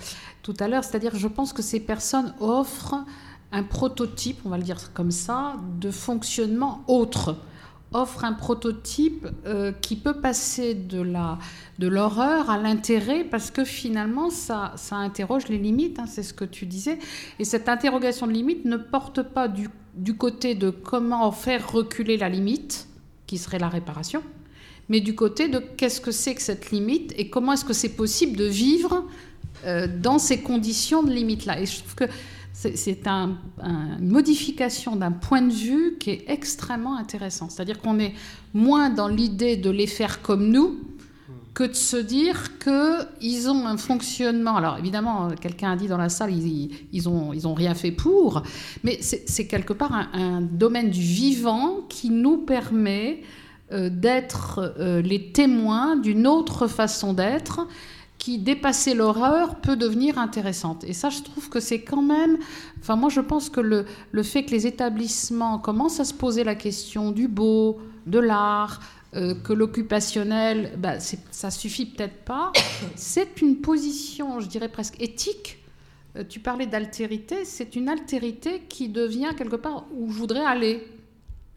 [0.44, 3.04] tout à l'heure, c'est-à-dire je pense que ces personnes offrent
[3.52, 7.36] un prototype, on va le dire comme ça, de fonctionnement autre
[7.92, 11.40] offre un prototype euh, qui peut passer de la
[11.80, 16.34] de l'horreur à l'intérêt parce que finalement ça, ça interroge les limites, hein, c'est ce
[16.34, 17.00] que tu disais.
[17.40, 22.18] Et cette interrogation de limite ne porte pas du, du côté de comment faire reculer
[22.18, 22.88] la limite,
[23.28, 24.22] qui serait la réparation,
[24.90, 27.96] mais du côté de qu'est-ce que c'est que cette limite et comment est-ce que c'est
[27.96, 29.06] possible de vivre
[29.66, 31.62] euh, dans ces conditions de limite-là.
[31.62, 32.06] Et je trouve que
[32.62, 37.48] c'est c'est un- un- une modification d'un point de vue qui est extrêmement intéressant.
[37.50, 38.14] C'est-à-dire qu'on est
[38.54, 40.70] moins dans l'idée de les faire comme nous
[41.54, 44.56] que de se dire qu'ils ont un fonctionnement.
[44.62, 47.08] Alors évidemment, quelqu'un a dit dans la salle, ils, ils,
[47.66, 48.44] rien fait pour,
[48.84, 53.22] mais c'est quelque part un, un domaine du vivant qui nous permet
[53.72, 57.68] euh, d'être euh, les témoins d'une autre façon d'être
[58.20, 60.84] qui, dépasser l'horreur, peut devenir intéressante.
[60.84, 62.38] Et ça, je trouve que c'est quand même...
[62.80, 66.44] Enfin, moi, je pense que le, le fait que les établissements commencent à se poser
[66.44, 68.82] la question du beau, de l'art,
[69.16, 72.52] euh, que l'occupationnel, bah, ça suffit peut-être pas,
[72.96, 75.58] c'est une position, je dirais presque éthique.
[76.16, 80.88] Euh, tu parlais d'altérité, c'est une altérité qui devient quelque part où je voudrais aller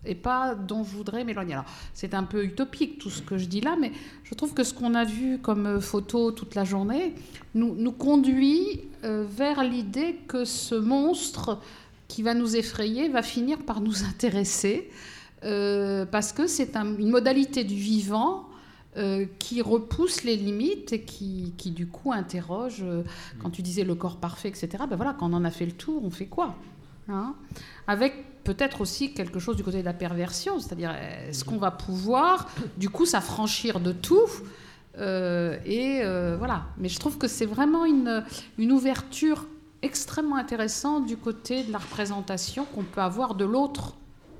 [0.04, 1.52] et pas dont je voudrais m'éloigner.
[1.54, 3.92] Alors, c'est un peu utopique tout ce que je dis là, mais
[4.24, 7.14] je trouve que ce qu'on a vu comme euh, photo toute la journée
[7.54, 11.58] nous, nous conduit euh, vers l'idée que ce monstre
[12.08, 14.90] qui va nous effrayer va finir par nous intéresser,
[15.44, 18.48] euh, parce que c'est un- une modalité du vivant
[18.98, 23.02] euh, qui repousse les limites et qui, qui, du coup interroge, euh,
[23.40, 25.72] quand tu disais le corps parfait, etc., ben voilà, quand on en a fait le
[25.72, 26.54] tour, on fait quoi?
[27.08, 27.34] Hein
[27.86, 30.94] Avec peut-être aussi quelque chose du côté de la perversion, c'est-à-dire
[31.28, 34.28] est-ce qu'on va pouvoir, du coup, s'affranchir de tout
[34.98, 36.66] Euh, et euh, voilà.
[36.76, 38.24] Mais je trouve que c'est vraiment une,
[38.58, 39.46] une ouverture
[39.80, 43.94] extrêmement intéressante du côté de la représentation qu'on peut avoir de l'autre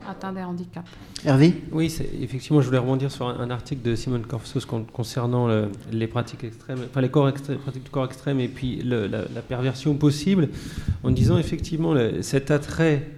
[0.09, 0.85] atteint d'un handicap.
[1.25, 1.87] Hervé Oui,
[2.21, 6.07] effectivement, je voulais rebondir sur un, un article de Simone Corfsos con- concernant le- les
[6.07, 9.43] pratiques extrêmes, enfin les corps extrêmes, pratiques du corps extrême et puis le- la, la
[9.43, 10.49] perversion possible,
[11.03, 13.09] en disant effectivement le- cet attrait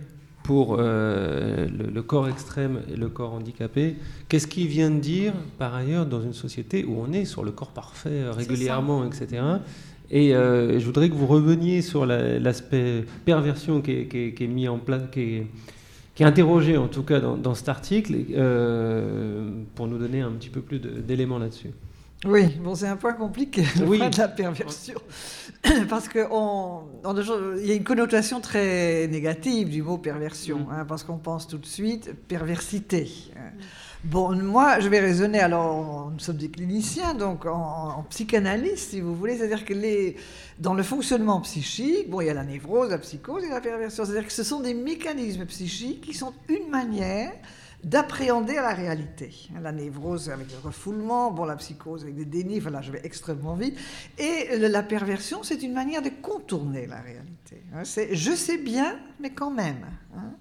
[0.43, 3.97] pour euh, le, le corps extrême et le corps handicapé.
[4.29, 7.51] Qu'est-ce qu'il vient de dire par ailleurs dans une société où on est sur le
[7.51, 9.43] corps parfait euh, régulièrement, etc.
[10.11, 14.35] Et euh, je voudrais que vous reveniez sur la- l'aspect perversion qui est, qui est-
[14.35, 15.47] qui est mis en place, qui est,
[16.15, 20.31] qui est interrogé en tout cas dans, dans cet article, euh, pour nous donner un
[20.33, 21.71] petit peu plus d'éléments là-dessus.
[22.27, 23.99] Oui, bon, c'est un point compliqué, le Oui.
[23.99, 24.95] point de la perversion.
[25.91, 30.67] parce qu'il y a une connotation très négative du mot perversion, Mm.
[30.73, 33.11] hein, parce qu'on pense tout de suite perversité.
[33.37, 33.51] hein.
[34.05, 39.01] Bon, moi, je vais raisonner, alors, nous sommes des cliniciens, donc en, en psychanalyse, si
[39.01, 40.17] vous voulez, c'est-à-dire que les,
[40.59, 44.05] dans le fonctionnement psychique, bon, il y a la névrose, la psychose et la perversion,
[44.05, 47.33] c'est-à-dire que ce sont des mécanismes psychiques qui sont une manière
[47.83, 49.31] d'appréhender la réalité.
[49.63, 53.55] La névrose avec le refoulement, bon, la psychose avec des dénis, voilà, je vais extrêmement
[53.55, 53.79] vite.
[54.19, 57.63] Et la perversion, c'est une manière de contourner la réalité.
[57.75, 57.85] hein.
[57.85, 59.87] C'est je sais bien, mais quand même.
[60.15, 60.35] hein.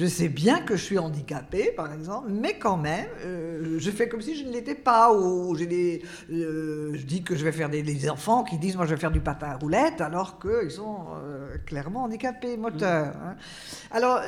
[0.00, 4.08] Je sais bien que je suis handicapé, par exemple, mais quand même, euh, je fais
[4.08, 5.12] comme si je ne l'étais pas.
[5.12, 8.76] Ou j'ai des, euh, je dis que je vais faire des, des enfants qui disent
[8.76, 13.14] moi je vais faire du patin à roulettes alors qu'ils sont euh, clairement handicapés moteurs.
[13.22, 13.36] hein.
[13.90, 14.20] Alors,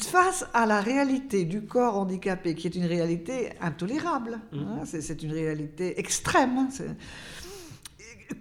[0.00, 5.32] face à la réalité du corps handicapé, qui est une réalité intolérable, hein, c'est une
[5.32, 6.58] réalité extrême.
[6.58, 6.68] hein,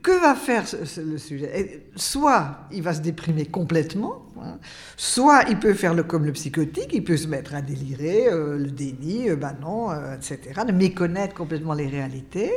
[0.02, 0.66] que va faire
[0.98, 4.58] le sujet Et Soit il va se déprimer complètement, hein,
[4.98, 8.58] soit il peut faire le, comme le psychotique, il peut se mettre à délirer, euh,
[8.58, 12.52] le déni, euh, ben non, euh, etc., de méconnaître complètement les réalités,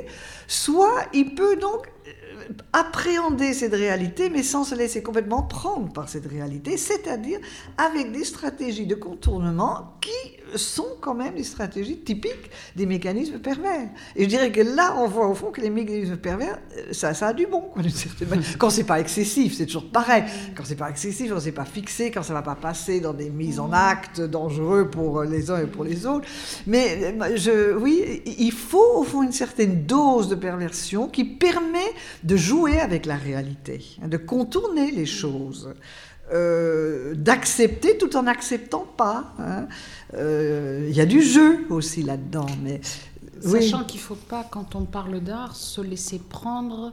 [0.47, 1.89] soit il peut donc
[2.73, 7.39] appréhender cette réalité, mais sans se laisser complètement prendre par cette réalité, c'est-à-dire
[7.77, 13.89] avec des stratégies de contournement qui sont quand même des stratégies typiques des mécanismes pervers.
[14.17, 17.11] Et je dirais que là, on voit au fond que les mécanismes pervers, euh, ça,
[17.27, 17.83] a du bon, quoi.
[18.59, 20.25] Quand c'est pas excessif, c'est toujours pareil.
[20.57, 23.31] Quand c'est pas excessif, quand c'est pas fixé, quand ça va pas passer dans des
[23.31, 26.27] mises en acte dangereux pour euh, les uns et pour les autres.
[26.67, 27.15] Mais
[27.47, 31.79] euh, oui, il faut au fond une certaine dose de perversion qui permet
[32.25, 35.75] de jouer avec la réalité, de contourner les choses.
[36.33, 39.33] euh, d'accepter tout en n'acceptant pas.
[39.39, 39.67] hein.
[40.15, 42.81] Euh, Il y a du jeu aussi là-dedans, mais
[43.47, 43.63] oui.
[43.63, 46.93] Sachant qu'il ne faut pas, quand on parle d'art, se laisser prendre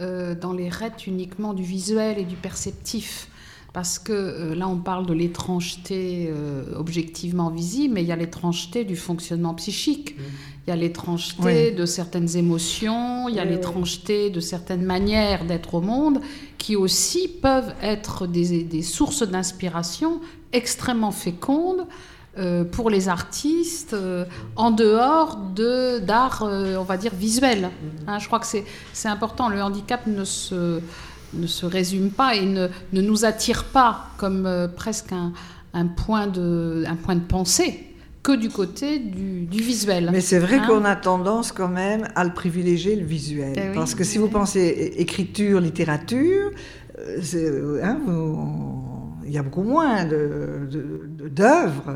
[0.00, 3.28] euh, dans les rêtes uniquement du visuel et du perceptif.
[3.72, 8.84] Parce que là, on parle de l'étrangeté euh, objectivement visible, mais il y a l'étrangeté
[8.84, 10.16] du fonctionnement psychique.
[10.66, 11.72] Il y a l'étrangeté Oui.
[11.74, 13.54] de certaines émotions, il y a Oui, oui.
[13.56, 16.20] l'étrangeté de certaines manières d'être au monde,
[16.58, 20.20] qui aussi peuvent être des, des sources d'inspiration
[20.52, 21.86] extrêmement fécondes
[22.38, 24.24] euh, pour les artistes euh,
[24.56, 27.68] en dehors de d'art, euh, on va dire, visuel.
[28.06, 29.48] Hein, je crois que c'est c'est important.
[29.48, 30.80] Le handicap ne se,
[31.34, 35.32] ne se résume pas et ne, ne nous attire pas comme presque un,
[35.74, 37.84] un, point de, un point de pensée
[38.22, 40.08] que du côté du, du visuel.
[40.12, 43.54] Mais c'est vrai Hein qu'on a tendance quand même à le privilégier, le visuel.
[43.56, 43.74] Eh oui.
[43.74, 46.50] Parce que si vous pensez écriture, littérature,
[46.98, 51.94] euh, euh, hein, vous- il y a beaucoup moins de- de- de- d'œuvres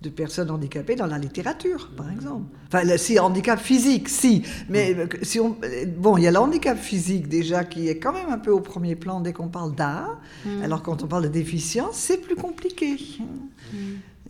[0.00, 2.46] de, personnes handicapées dans la littérature, par exemple.
[2.66, 4.42] Enfin, si handicap physique, si.
[4.68, 5.56] Mais euh, si on,
[5.96, 8.60] bon, il y a le handicap physique déjà qui est quand même un peu au
[8.60, 10.18] premier plan dès qu'on parle d'art.
[10.44, 10.62] Mm.
[10.64, 12.96] Alors quand on parle de déficience, c'est plus compliqué.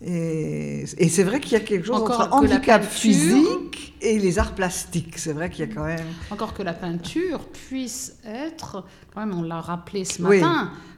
[0.05, 4.19] Et, et c'est vrai qu'il y a quelque chose Encore entre handicap peinture- physique et
[4.19, 5.17] les arts plastiques.
[5.17, 6.05] C'est vrai qu'il y a quand même.
[6.29, 10.41] Encore que la peinture puisse être, quand même, on l'a rappelé ce Oui.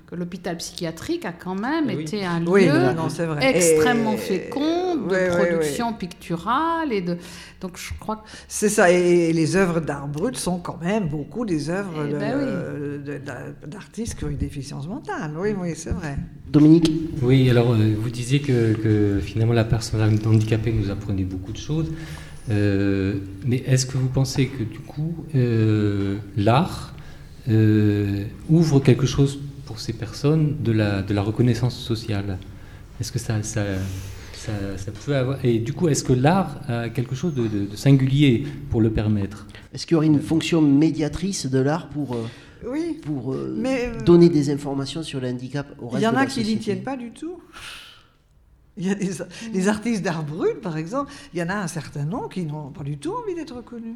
[0.07, 2.01] Que l'hôpital psychiatrique a quand même Oui.
[2.03, 3.57] été un lieu Oui, non, non, c'est vrai.
[3.57, 7.17] extrêmement Et- fécond de oui, oui, production picturale et de
[7.59, 8.91] donc je crois que C'est ça.
[8.91, 14.15] Et les œuvres d'art brut sont quand même beaucoup des œuvres Eh de- ben d'artistes
[14.15, 15.31] qui ont une déficience mentale.
[15.39, 16.17] Oui, oui, c'est vrai.
[16.47, 16.91] Dominique
[17.23, 21.57] Oui, alors euh, vous disiez que, que finalement la personne handicapée nous apprenait beaucoup de
[21.57, 21.91] choses.
[22.51, 26.93] Euh, mais est-ce que vous pensez que du coup euh, l'art
[27.49, 32.38] euh, ouvre quelque chose pour ces personnes de la, de la reconnaissance sociale
[32.99, 33.63] Est-ce que ça, ça,
[34.34, 35.43] ça, ça peut avoir...
[35.43, 38.91] Et du coup, est-ce que l'art a quelque chose de, de- de singulier pour le
[38.91, 39.47] permettre?
[39.73, 42.25] Est-ce qu'il y aurait une fonction médiatrice de l'art pour, euh,
[42.67, 42.99] Oui.
[43.04, 46.25] pour euh, Mais, euh, donner des informations sur le handicap au Il y en a
[46.25, 47.39] qui n'y tiennent pas du tout.
[48.78, 49.10] Il y a des,
[49.54, 52.71] des artistes d'art brut, par exemple, il y en a un certain nombre qui n'ont
[52.71, 53.95] pas du tout envie d'être reconnus.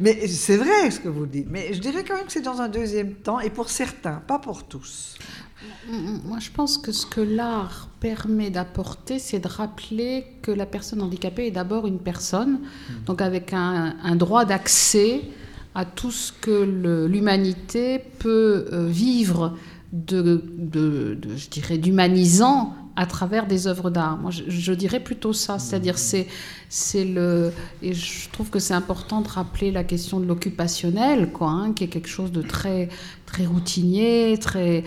[0.00, 2.60] Mais c'est vrai ce que vous dites, mais je dirais quand même que c'est dans
[2.60, 5.16] un deuxième temps, et pour certains, pas pour tous.
[5.88, 11.00] Moi, je pense que ce que l'art permet d'apporter, c'est de rappeler que la personne
[11.00, 12.60] handicapée est d'abord une personne,
[13.06, 15.22] donc avec un, un droit d'accès
[15.74, 19.56] à tout ce que l'humanité peut euh, vivre
[19.92, 24.16] de, de, de je dirais, d'humanisant à travers des œuvres d'art.
[24.16, 26.26] Moi, je, je, dirais plutôt ça, c'est-à-dire c'est
[26.68, 27.52] c'est le
[27.82, 31.84] et je trouve que c'est important de rappeler la question de l'occupationnel, quoi, hein, qui
[31.84, 32.88] est quelque chose de très
[33.26, 34.84] très routinier, très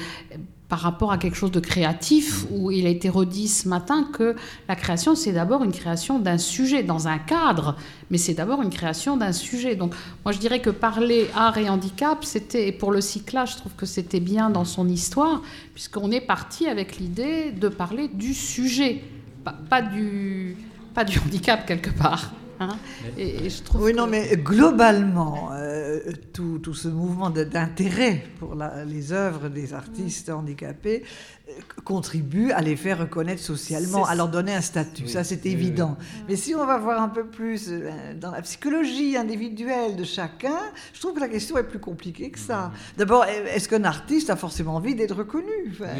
[0.69, 4.35] par rapport à quelque chose de créatif, où il a été redit ce matin que
[4.67, 7.77] la création, c'est d'abord une création d'un sujet, dans un cadre,
[8.11, 9.75] mais c'est d'abord une création d'un sujet.
[9.75, 9.93] Donc
[10.25, 13.75] moi, je dirais que parler art et handicap, c'était, et pour le cyclage, je trouve
[13.75, 15.41] que c'était bien dans son histoire,
[15.73, 19.03] puisqu'on est parti avec l'idée de parler du sujet,
[19.45, 20.57] pas, pas, du,
[20.93, 22.31] pas du handicap quelque part.
[22.59, 22.77] Hein.
[23.17, 23.97] Et, et je trouve oui, que...
[23.97, 25.99] non, mais globalement, euh,
[26.33, 31.36] tout, tout, ce mouvement d'intérêt pour la, les œuvres des artistes handicapés euh,
[31.83, 35.03] contribue à les faire reconnaître socialement, à leur donner un statut.
[35.03, 35.97] Oui, ça, c'est oui, évident.
[35.99, 40.03] Oui, mais si on va voir un peu plus euh, dans la psychologie individuelle de
[40.03, 40.59] chacun,
[40.93, 42.71] je trouve que la question est plus compliquée que ça.
[42.97, 45.51] D'abord, est-ce qu'un artiste a forcément envie d'être reconnu?
[45.71, 45.93] Enfin,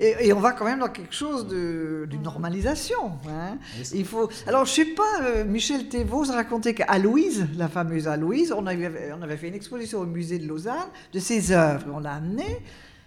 [0.00, 3.12] et, et, on va quand même dans quelque chose d'une normalisation.
[3.28, 3.58] Hein.
[3.92, 4.28] Il faut.
[4.46, 9.12] Alors, je sais pas, euh, Michel Thévaux racontait qu'à Louise, la fameuse Aloïse, on avait,
[9.18, 11.86] on avait fait une exposition au musée de Lausanne de ses œuvres.
[11.92, 12.60] On l'a amenée.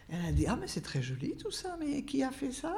[0.07, 2.75] Elle a dit Ah, mais c'est très joli tout ça, mais qui a fait ça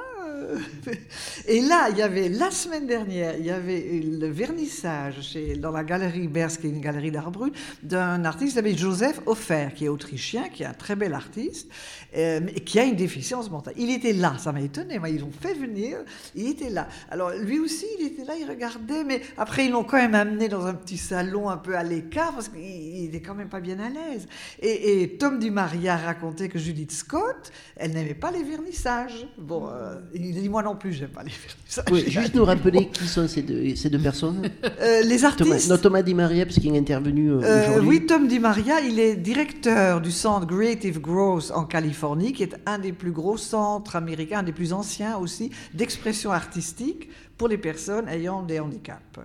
[1.48, 5.84] Et là, il y avait, la semaine dernière, il y avait le vernissage dans la
[5.84, 9.86] galerie Bersk, qui est une galerie d'art brut, d'un artiste qui s'appelle Joseph Offer, qui
[9.86, 11.70] est autrichien, qui est un très bel artiste,
[12.18, 13.74] euh, qui a une déficience mentale.
[13.78, 15.00] Il était là, ça m'a étonné.
[15.10, 15.98] Ils l'ont fait venir,
[16.36, 16.88] il était là.
[17.10, 20.50] Alors, lui aussi, il était là, il regardait, mais après, ils l'ont quand même amené
[20.50, 23.80] dans un petit salon un peu à l'écart, parce qu'il était quand même pas bien
[23.80, 24.28] à l'aise.
[24.62, 29.28] Et, et Tom Dumaria racontait que Judith Scott, elle n'aimait pas les vernissages.
[29.38, 31.86] Bon, euh, il dit moi non plus, j'aime pas les vernissages.
[31.92, 34.50] Oui, juste nous rappeler qui sont ces deux, ces deux personnes.
[34.82, 35.50] Euh, les artistes.
[35.50, 37.88] Thomas, non, Thomas Di Maria, parce qu'il est intervenu euh, aujourd'hui.
[37.88, 42.56] Oui, Tom Di Maria, il est directeur du centre Creative Growth en Californie, qui est
[42.66, 47.58] un des plus gros centres américains, un des plus anciens aussi, d'expression artistique pour les
[47.58, 49.20] personnes ayant des handicaps.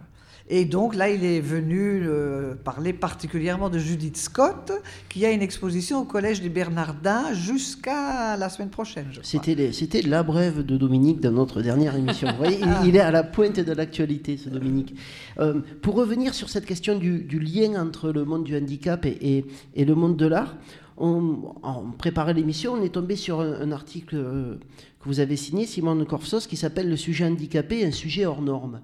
[0.48, 4.72] Et donc là, il est venu euh, parler particulièrement de Judith Scott,
[5.08, 9.06] qui a une exposition au Collège des Bernardins jusqu'à la semaine prochaine.
[9.22, 12.28] C'était la brève de Dominique dans notre dernière émission.
[12.32, 14.94] Vous voyez, il, il, est à la pointe de l'actualité, ce Dominique.
[15.38, 19.16] Euh, pour revenir sur cette question du, du, lien entre le monde du handicap et,
[19.36, 20.56] et, et le monde de l'art,
[20.96, 24.56] on, en préparant l'émission, on est tombé sur un, un article euh,
[25.00, 28.80] que vous avez signé, Simone Corsos, qui s'appelle Le sujet handicapé, un sujet hors norme.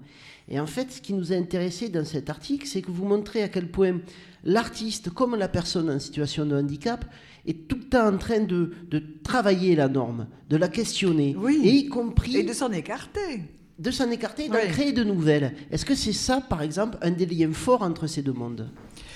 [0.49, 3.43] Et en fait, ce qui nous a intéressé dans cet article, c'est que vous montrez
[3.43, 3.99] à quel point
[4.43, 7.05] l'artiste, comme la personne en situation de handicap,
[7.45, 11.61] est tout le temps en train de, de travailler la norme, de la questionner, oui.
[11.63, 12.35] et y compris...
[12.35, 13.43] Et de s'en écarter.
[13.77, 14.67] De s'en écarter, d'en oui.
[14.69, 15.53] créer de nouvelles.
[15.71, 18.69] Est-ce que c'est ça, par exemple, un des liens forts entre ces deux mondes?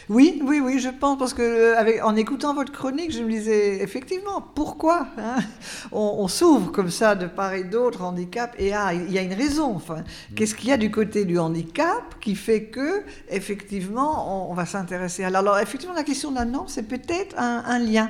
[0.10, 3.30] Oui, oui, oui, je pense, parce que euh, avec, en écoutant votre chronique, je me
[3.30, 5.38] disais, effectivement, pourquoi hein
[5.92, 9.22] on, on s'ouvre comme ça de part et d'autre, handicap, et ah, il y a
[9.22, 9.76] une raison.
[9.76, 10.04] Enfin,
[10.36, 14.66] qu'est-ce qu'il y a du côté du handicap qui fait que, effectivement, on, on va
[14.66, 15.28] s'intéresser à...
[15.28, 18.10] Alors, effectivement, la question de la norme, c'est peut-être un, un lien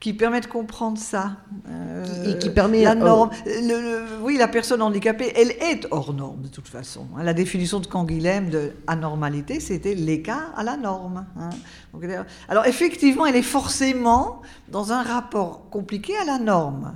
[0.00, 1.36] qui permet de comprendre ça.
[1.68, 3.30] Euh, et qui permet la norme.
[3.32, 3.48] Oh.
[3.48, 7.06] Le, le, oui, la personne handicapée, elle est hors norme de toute façon.
[7.22, 11.26] La définition de Canguilhem de anormalité, c'était l'écart à la norme.
[11.38, 11.50] Hein.
[11.92, 12.04] Donc,
[12.48, 16.92] alors effectivement, elle est forcément dans un rapport compliqué à la norme.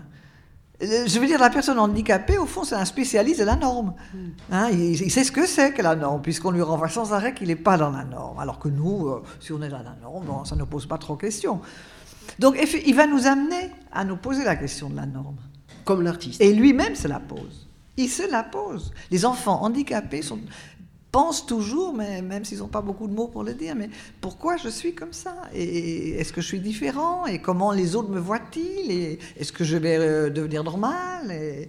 [0.83, 3.93] Je veux dire, la personne handicapée, au fond, c'est un spécialiste de la norme.
[4.51, 7.35] Hein, il, il, sait ce que c'est que la norme, puisqu'on lui renvoie sans arrêt
[7.35, 8.39] qu'il n'est pas dans la norme.
[8.39, 10.97] Alors que nous, euh, si on est dans la norme, bon, ça ne pose pas
[10.97, 11.61] trop question.
[12.41, 15.37] Donc il va nous amener à nous poser la question de la norme.
[15.85, 16.41] Comme l'artiste.
[16.41, 17.69] Et lui-même se la pose.
[17.99, 18.93] Il se la pose.
[19.11, 20.39] Les enfants handicapés sont,
[21.13, 23.91] pensent toujours, mais même s'ils n'ont pas beaucoup de mots pour le dire, mais
[24.23, 25.35] pourquoi je suis comme ça?
[25.53, 27.27] Et est-ce que je suis différent?
[27.27, 28.91] Et comment les autres me voient-ils?
[28.91, 31.31] Et est-ce que je vais euh, devenir normal?
[31.31, 31.69] Et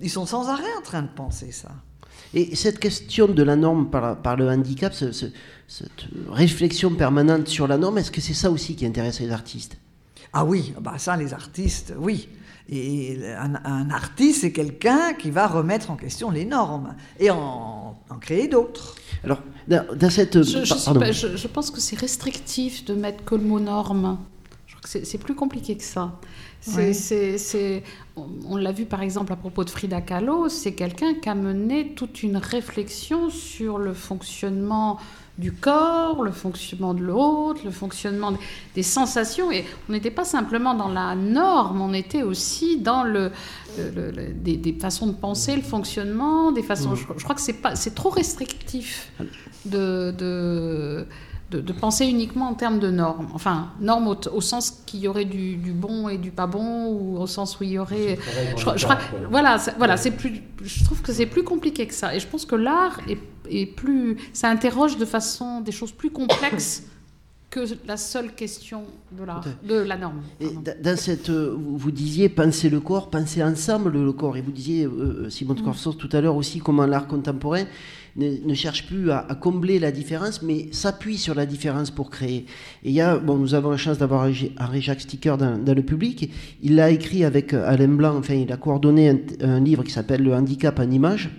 [0.00, 1.70] Ils sont sans arrêt en train de penser ça.
[2.32, 5.26] Et cette question de la norme par, par le handicap, ce, ce,
[5.66, 9.78] cette réflexion permanente sur la norme, est-ce que c'est ça aussi qui intéresse les artistes?
[10.32, 12.28] Ah oui, bah ça, les artistes, oui.
[12.68, 17.98] Et un, un artiste, c'est quelqu'un qui va remettre en question les normes et en,
[18.08, 18.94] en créer d'autres.
[19.24, 20.42] Alors, dans, dans cette...
[20.42, 24.18] Je, je, pas, je, je pense que c'est restrictif de mettre que le mot norme.
[24.82, 26.18] crois que c'est plus compliqué que ça.
[26.76, 26.92] Ouais.
[26.92, 27.82] C'est,
[28.16, 31.34] on, on l'a vu par exemple à propos de Frida Kahlo, c'est quelqu'un qui a
[31.34, 34.98] mené toute une réflexion sur le fonctionnement
[35.38, 38.32] du corps, le fonctionnement de l'autre, le fonctionnement
[38.74, 39.50] des sensations.
[39.50, 43.30] Et on n'était pas simplement dans la norme, on était aussi dans le,
[43.78, 46.94] le- le- des, des façons de penser, le fonctionnement, des façons.
[46.94, 49.10] Je, je crois que c'est pas, c'est trop restrictif
[49.64, 51.06] de, de,
[51.52, 53.28] de, de penser uniquement en termes de normes.
[53.34, 56.88] Enfin, normes au, au sens qu'il y aurait du, du bon et du pas bon,
[56.88, 58.18] ou au sens où il y aurait.
[58.56, 58.98] Je, crois- je crois-
[59.30, 60.42] voilà, voilà, c'est plus.
[60.62, 62.14] Je trouve que c'est plus compliqué que ça.
[62.14, 63.18] Et je pense que l'art est,
[63.50, 64.16] est plus.
[64.32, 66.84] Ça interroge de façon des choses plus complexes
[67.50, 68.82] que la seule question
[69.18, 70.22] de l'art, de la norme.
[70.40, 70.48] Et
[70.82, 74.38] dans cette, euh, vous vous disiez penser le corps, penser ensemble le corps.
[74.38, 77.64] Et vous disiez, euh, Simon de Corsos, tout à l'heure aussi, comment l'art contemporain
[78.16, 82.46] ne, cherche plus à, combler la différence, mais s'appuie sur la différence pour créer.
[82.82, 85.82] Et il y a, bon, nous avons la chance d'avoir Henri Jacques Sticker dans, le
[85.82, 86.30] public.
[86.62, 90.22] Il l'a écrit avec euh, Alain Blanc, enfin, il a coordonné un, livre qui s'appelle
[90.22, 91.30] Le handicap en images.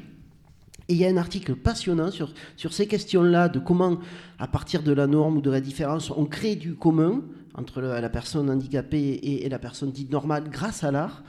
[0.89, 3.99] Et il y a un article passionnant sur, sur ces questions-là, de comment,
[4.39, 7.21] à partir de la norme ou de la différence, on crée du commun
[7.55, 11.23] entre la personne handicapée et, et la personne dite normale grâce à l'art.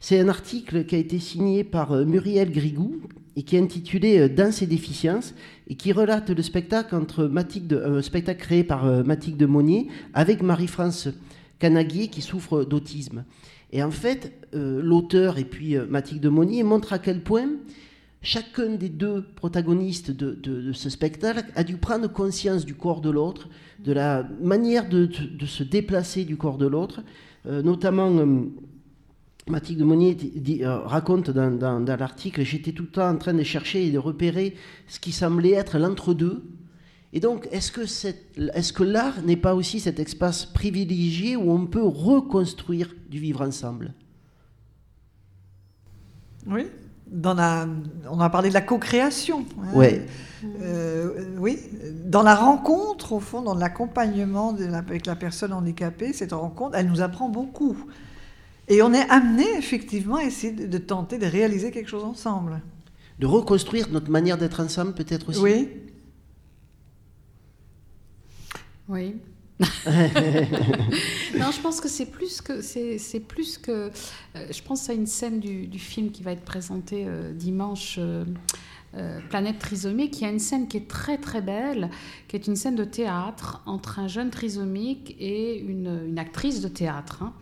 [0.00, 3.00] C'est un article qui a été signé par euh, Muriel Grigou
[3.38, 5.32] et qui est intitulé euh, Danse et déficience
[5.68, 10.42] et qui relate le spectacle entre un spectacle créé par euh, Mathilde de Monnier avec
[10.42, 11.08] Marie-France
[11.60, 13.24] Canaguier qui souffre d'autisme.
[13.70, 17.48] Et en fait, euh, l'auteur et puis euh, Mathilde de Monnier montrent à quel point
[18.22, 23.48] chacun des deux protagonistes de, ce spectacle a dû prendre conscience du corps de l'autre,
[23.84, 25.08] de la manière de,
[25.46, 27.02] se déplacer du corps de l'autre,
[27.46, 28.10] Euh, notamment.
[29.50, 33.16] Mathilde de Monnier dit- euh, raconte dans, dans- dans l'article, j'étais tout le temps en
[33.16, 34.54] train de chercher et de repérer
[34.86, 36.44] ce qui semblait être l'entre-deux.
[37.12, 42.94] Et donc, est-ce que, l'art n'est pas aussi cet espace privilégié où on peut reconstruire
[43.08, 43.94] du vivre ensemble?
[46.46, 46.66] Oui.
[47.10, 47.66] Dans la,
[48.10, 49.46] on a parlé de la co-création.
[49.62, 49.74] hein.
[49.74, 50.04] Ouais.
[50.60, 51.58] Euh, oui.
[52.04, 57.00] Dans la rencontre, au fond, dans l'accompagnement avec la personne handicapée, cette rencontre, elle nous
[57.00, 57.76] apprend beaucoup.
[58.68, 62.60] Et on est amené effectivement à essayer de, de tenter de réaliser quelque chose ensemble.
[63.18, 65.68] De reconstruire notre manière d'être ensemble, peut-être aussi Oui.
[68.88, 69.16] Oui.
[69.60, 73.90] non, je pense que c'est plus que c'est c'est plus que.
[74.36, 77.96] euh, je pense à une scène du, du film qui va être présenté euh, dimanche.
[77.98, 78.24] euh,
[78.94, 81.90] euh, Planète trisomique, il y a une scène qui est très très belle,
[82.26, 87.22] qui est une scène de théâtre entre un jeune trisomique et une, actrice de théâtre.
[87.22, 87.32] hein.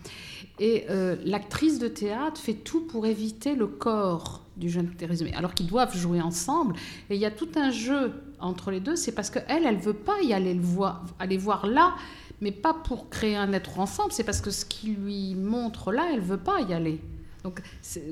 [0.58, 5.52] Et euh, l'actrice de théâtre fait tout pour éviter le corps du jeune trisomique, alors
[5.54, 6.74] qu'ils doivent jouer ensemble.
[7.10, 9.92] Et il y a tout un jeu entre les deux, c'est parce qu'elle, elle veut
[9.92, 11.94] pas y aller le voir, aller voir là,
[12.40, 16.08] mais pas pour créer un être ensemble, c'est parce que ce qui lui montre là,
[16.12, 17.00] elle veut pas y aller.
[17.44, 18.02] Donc, c'est-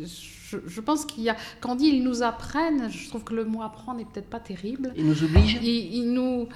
[0.50, 1.36] je, je pense qu'il y a.
[1.60, 4.40] Quand on dit ils nous apprennent, je trouve que le mot apprendre n'est peut-être pas
[4.40, 4.92] terrible.
[4.96, 6.48] Il nous oblige Il, il nous.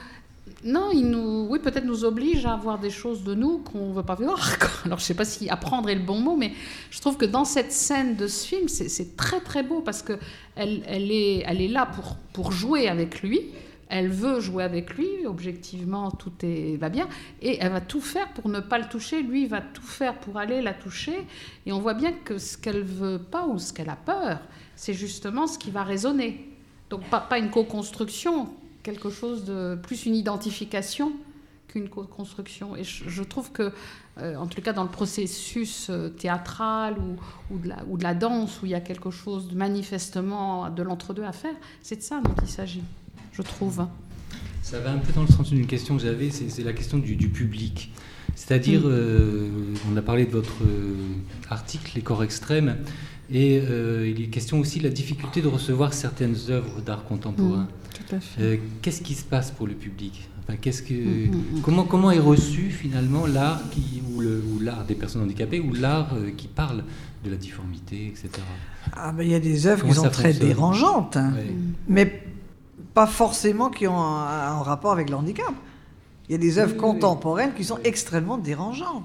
[0.65, 1.47] Non, il nous.
[1.51, 4.57] Oui, peut-être nous oblige à avoir des choses de nous qu'on ne veut pas voir.
[4.85, 6.53] Alors, je ne sais pas si apprendre est le bon mot, mais
[6.91, 10.03] je trouve que dans cette scène de ce film, c'est c'est très très beau parce
[10.03, 10.19] que
[10.57, 13.41] elle, elle, est, elle est là pour, pour jouer avec lui.
[13.89, 17.09] Elle veut jouer avec lui, objectivement, tout est, va bien,
[17.41, 19.23] et elle va tout faire pour ne pas le toucher.
[19.23, 21.27] Lui va tout faire pour aller la toucher,
[21.65, 24.41] et on voit bien que ce qu'elle veut pas ou ce qu'elle a peur,
[24.77, 26.49] c'est justement ce qui va résonner.
[26.91, 28.51] Donc pas, une co-construction,
[28.83, 31.13] quelque chose de plus une identification
[31.67, 32.77] qu'une co-construction.
[32.77, 33.73] Et je, trouve que,
[34.19, 38.03] euh, en tout cas dans le processus euh, théâtral ou, ou, de la, ou de
[38.03, 41.97] la danse, où il y a quelque chose de manifestement de l'entre-deux à faire, c'est
[41.97, 42.83] de ça dont il s'agit,
[43.39, 43.87] je trouve.
[44.63, 46.99] Ça va un peu dans le sens d'une question que j'avais, c'est c'est la question
[46.99, 47.91] du, du public.
[48.35, 49.49] C'est-à-dire, euh,
[49.93, 50.95] on a parlé de votre euh,
[51.51, 52.77] article, Les corps extrêmes,
[53.33, 57.69] et euh, il est question aussi de la difficulté de recevoir certaines œuvres d'art contemporain.
[57.95, 58.43] Tout à fait.
[58.43, 60.29] Euh, Qu'est-ce qui se passe pour le public?
[60.45, 61.61] Enfin, qu'est-ce que, Mm, mm, mm.
[61.63, 65.73] comment, comment est reçu finalement l'art qui- ou le- ou l'art des personnes handicapées ou
[65.75, 66.85] l'art euh, qui parle
[67.25, 68.29] de la difformité, etc.
[68.95, 71.33] Ah, ben, il y a des œuvres Comment qui sont très dérangeantes, hein.
[71.37, 71.53] Ouais.
[71.89, 72.23] mais
[72.99, 74.27] pas forcément qui ont un,
[74.59, 75.53] un rapport avec le handicap.
[76.29, 77.01] Il y a des œuvres Oui, oui, oui.
[77.01, 79.05] contemporaines qui sont extrêmement dérangeantes.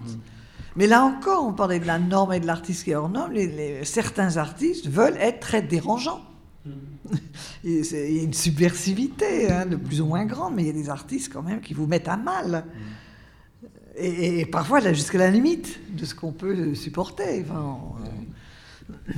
[0.76, 3.32] Mais là encore, on parlait de la norme et de l'artiste qui est hors norme.
[3.34, 6.22] Les- les- certains artistes veulent être très dérangeants.
[7.64, 10.74] Il y a une subversivité hein, de plus ou moins grande, mais il y a
[10.84, 12.66] des artistes quand même qui vous mettent à mal.
[13.96, 17.46] Et, et parfois là, jusqu'à la limite de ce qu'on peut supporter.
[17.48, 19.14] Enfin, on-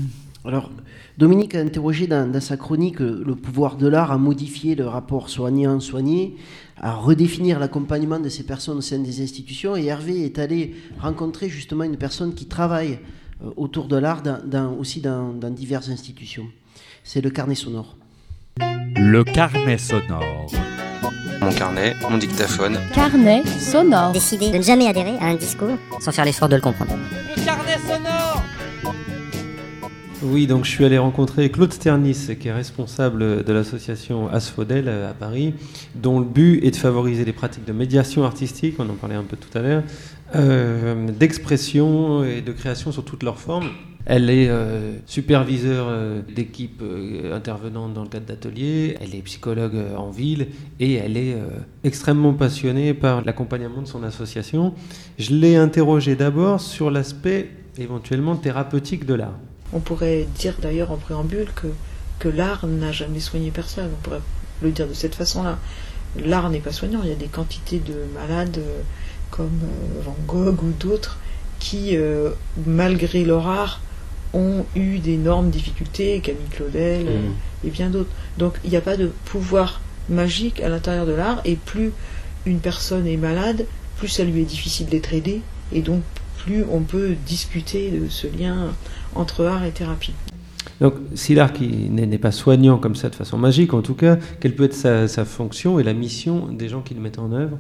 [0.46, 0.70] Alors,
[1.18, 6.36] Dominique a interrogé dans, sa chronique le pouvoir de l'art à modifier le rapport soignant-soigné,
[6.78, 9.76] à redéfinir l'accompagnement de ces personnes au sein des institutions.
[9.76, 13.00] Et Hervé est allé rencontrer justement une personne qui travaille
[13.44, 14.22] euh, autour de l'art
[14.78, 16.48] aussi dans, dans diverses institutions.
[17.04, 17.98] C'est le carnet sonore.
[18.96, 20.52] Le carnet sonore.
[21.42, 22.78] Mon carnet, mon dictaphone.
[22.94, 24.12] Carnet sonore.
[24.12, 26.94] Décider de ne jamais adhérer à un discours sans faire l'effort de le comprendre.
[27.36, 28.55] Le carnet sonore
[30.24, 35.14] oui, donc je suis allé rencontrer Claude Sternis, qui est responsable de l'association Asphodel à
[35.14, 35.54] Paris,
[35.96, 39.24] dont le but est de favoriser les pratiques de médiation artistique, on en parlait un
[39.24, 39.84] peu tout à l'heure,
[40.36, 43.70] euh, d'expression et de création sur toutes leurs formes.
[44.06, 46.84] Elle est euh, superviseure euh, d'équipes
[47.34, 50.48] intervenantes dans le cadre d'ateliers, elle est psychologue en ville
[50.80, 51.36] et elle est
[51.84, 54.74] extrêmement passionnée par l'accompagnement de son association.
[55.20, 59.38] Je l'ai interrogée d'abord sur l'aspect éventuellement thérapeutique de l'art.
[59.74, 61.68] On pourrait dire d'ailleurs en préambule que,
[62.20, 63.90] que l'art n'a jamais soigné personne.
[63.94, 64.22] On pourrait
[64.62, 65.58] le dire de cette façon-là.
[66.24, 67.02] L'art n'est pas soignant.
[67.04, 68.82] Il y a des quantités de malades euh,
[69.32, 71.18] comme euh, Van Gogh ou d'autres
[71.60, 72.32] qui, euh,
[72.66, 73.82] malgré leur art,
[74.34, 77.68] ont eu d'énormes difficultés, Camille Claudel mmh.
[77.68, 78.10] et bien d'autres.
[78.38, 81.92] Donc il n'y a pas de pouvoir magique à l'intérieur de l'art et plus
[82.46, 83.66] une personne est malade,
[83.98, 85.42] plus ça lui est difficile d'être aidé
[85.72, 86.02] et donc
[86.46, 88.72] plus on peut discuter de ce lien
[89.16, 90.14] entre art et thérapie.
[90.80, 94.56] Donc, si l'art n'est pas soignant comme ça de façon magique, en tout cas, quelle
[94.56, 97.58] peut être sa, fonction et la mission des gens qui le mettent en œuvre?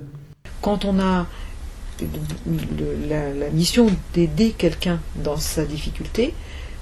[0.61, 1.25] Quand on a
[3.09, 6.33] la, mission d'aider quelqu'un dans sa difficulté,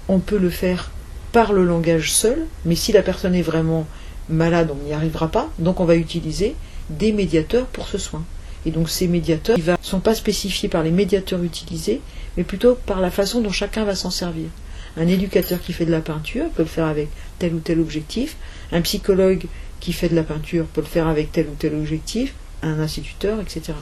[0.07, 0.91] on peut le faire
[1.31, 3.85] par le langage seul, mais si la personne est vraiment
[4.27, 6.55] malade, on n'y arrivera pas, donc on va utiliser
[6.89, 8.23] des médiateurs pour ce soin.
[8.65, 12.01] Et donc ces médiateurs ne sont pas spécifiés par les médiateurs utilisés,
[12.37, 14.47] mais plutôt par la façon dont chacun va s'en servir.
[14.95, 17.09] Un éducateur qui fait de la peinture peut le faire avec
[17.39, 18.37] tel ou tel objectif,
[18.71, 19.45] un psychologue
[19.79, 23.41] qui fait de la peinture peut le faire avec tel ou tel objectif, un instituteur,
[23.41, 23.73] etc.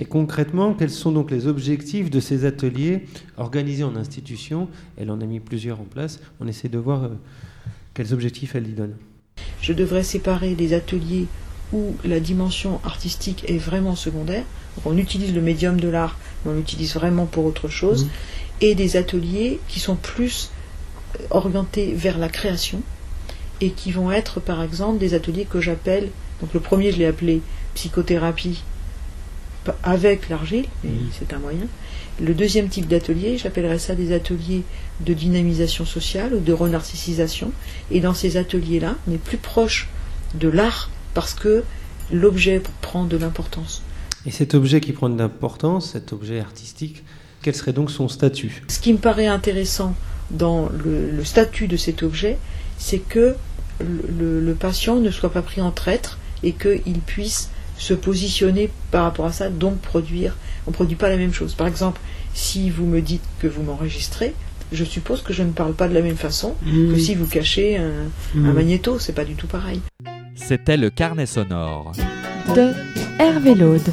[0.00, 3.04] Et concrètement, quels sont donc les objectifs de ces ateliers
[3.36, 4.68] organisés en institution?
[4.96, 6.20] Elle en a mis plusieurs en place.
[6.40, 7.08] On essaie de voir euh,
[7.92, 8.94] quels objectifs elle y donne.
[9.60, 11.26] Je devrais séparer les ateliers
[11.72, 14.44] où la dimension artistique est vraiment secondaire.
[14.84, 18.04] on utilise le médium de l'art, mais on l'utilise vraiment pour autre chose.
[18.04, 18.08] Mmh.
[18.62, 20.50] Et des ateliers qui sont plus
[21.18, 22.82] euh, orientés vers la création
[23.60, 26.10] et qui vont être par exemple des ateliers que j'appelle,
[26.40, 27.42] donc le premier je l'ai appelé
[27.74, 28.62] psychothérapie
[29.82, 30.88] avec l'argile, mmh.
[31.18, 31.66] c'est un moyen.
[32.20, 34.64] Le deuxième type d'atelier, j'appellerais ça des ateliers
[35.00, 37.52] de dynamisation sociale ou de renarcissisation.
[37.90, 39.88] Et dans ces ateliers-là, on est plus proche
[40.34, 41.64] de l'art parce que
[42.12, 43.82] l'objet prend de l'importance.
[44.26, 47.02] Et cet objet qui prend de l'importance, cet objet artistique,
[47.42, 48.62] quel serait donc son statut?
[48.68, 49.94] Ce qui me paraît intéressant
[50.30, 52.38] dans le, statut de cet objet,
[52.78, 53.34] c'est que
[53.80, 59.26] le, patient ne soit pas pris en traître et qu'il puisse se positionner par rapport
[59.26, 60.36] à ça, donc produire.
[60.66, 61.54] On ne produit pas la même chose.
[61.54, 62.00] Par exemple,
[62.32, 64.34] si vous me dites que vous m'enregistrez,
[64.70, 67.76] je suppose que je ne parle pas de la même façon que si vous cachez
[67.76, 67.90] un,
[68.34, 68.46] mmh.
[68.46, 69.80] un magnéto, c'est pas du tout pareil.
[70.34, 71.92] C'était le carnet sonore
[72.54, 72.72] de
[73.18, 73.92] Hervé Laude.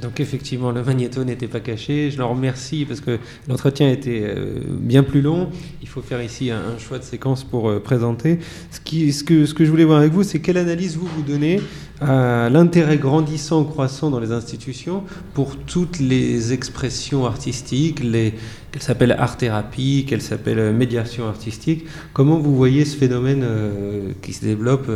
[0.00, 2.10] Donc effectivement, le magnéto n'était pas caché.
[2.10, 5.50] Je leur remercie parce que l'entretien était euh, bien plus long.
[5.82, 8.38] Il faut faire ici un, choix de séquence pour euh, présenter.
[8.70, 8.80] Ce,
[9.22, 11.60] que, je voulais voir avec vous, c'est quelle analyse vous vous donnez
[12.00, 18.34] à l'intérêt grandissant, croissant dans les institutions pour toutes les expressions artistiques, les,
[18.72, 21.84] qu'elles s'appellent art-thérapie, qu'elles s'appellent médiation artistique.
[22.14, 24.90] Comment vous voyez ce phénomène euh, qui se développe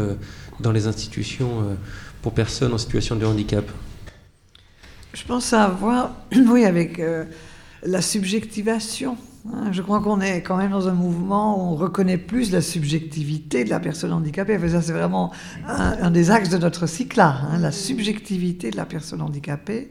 [0.61, 1.77] dans les institutions
[2.23, 3.65] pour personnes en situation de handicap?
[5.15, 6.11] Je pense à voir,
[6.49, 7.25] oui, avec euh,
[7.85, 9.17] la subjectivation.
[9.49, 9.71] Hein.
[9.71, 13.65] Je crois qu'on est quand même dans un mouvement où on reconnaît plus la subjectivité
[13.65, 14.59] de la personne handicapée.
[14.69, 15.33] ça, c'est vraiment
[15.69, 19.91] un, des axes de notre cycle là, hein, la subjectivité de la personne handicapée.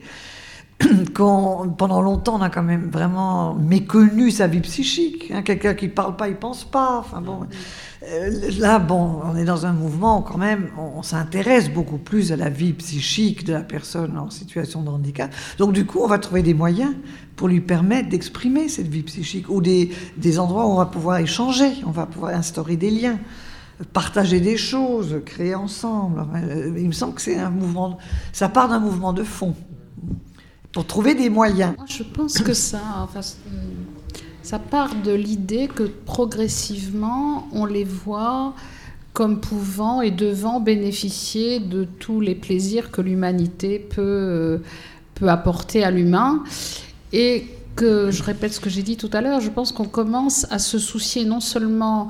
[1.13, 5.31] pendant longtemps, on a quand même vraiment méconnu sa vie psychique.
[5.31, 5.41] Hein.
[5.43, 6.97] Quelqu'un qui ne parle pas, il pense pas.
[6.97, 7.47] Enfin bon,
[8.59, 12.49] là, bon, on est dans un mouvement quand même, on, s'intéresse beaucoup plus à la
[12.49, 15.33] vie psychique de la personne en situation de handicap.
[15.57, 16.93] Donc du coup, on va trouver des moyens
[17.35, 21.17] pour lui permettre d'exprimer cette vie psychique ou des, des endroits où on va pouvoir
[21.17, 23.19] échanger, on va pouvoir instaurer des liens
[23.91, 26.25] partager des choses, créer ensemble.
[26.35, 27.97] Euh, il me semble que c'est un mouvement,
[28.31, 29.55] ça part d'un mouvement de fond
[30.71, 31.75] pour trouver des moyens.
[31.87, 33.07] Je pense que ça,
[34.43, 38.53] ça part de l'idée que progressivement, on les voit
[39.13, 44.57] comme pouvant et devant bénéficier de tous les plaisirs que l'humanité peut, euh,
[45.15, 46.43] peut apporter à l'humain.
[47.13, 50.45] Et que, je répète ce que j'ai dit tout à l'heure, je pense qu'on commence
[50.51, 52.09] à se soucier non seulement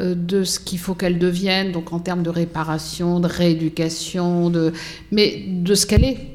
[0.00, 4.50] euh, de ce qu'il faut qu'elle devienne, donc en termes de réparation, de rééducation,
[5.10, 6.33] mais de ce qu'elle est.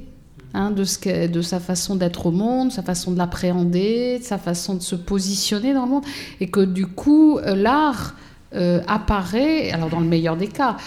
[0.56, 4.74] Hein, de, ce de sa façon d'être au monde, sa façon de l'appréhender, sa façon
[4.74, 6.06] de se positionner dans le monde,
[6.42, 8.16] et que du coup, euh, l'art
[8.56, 10.78] euh, apparaît, alors dans le meilleur des cas,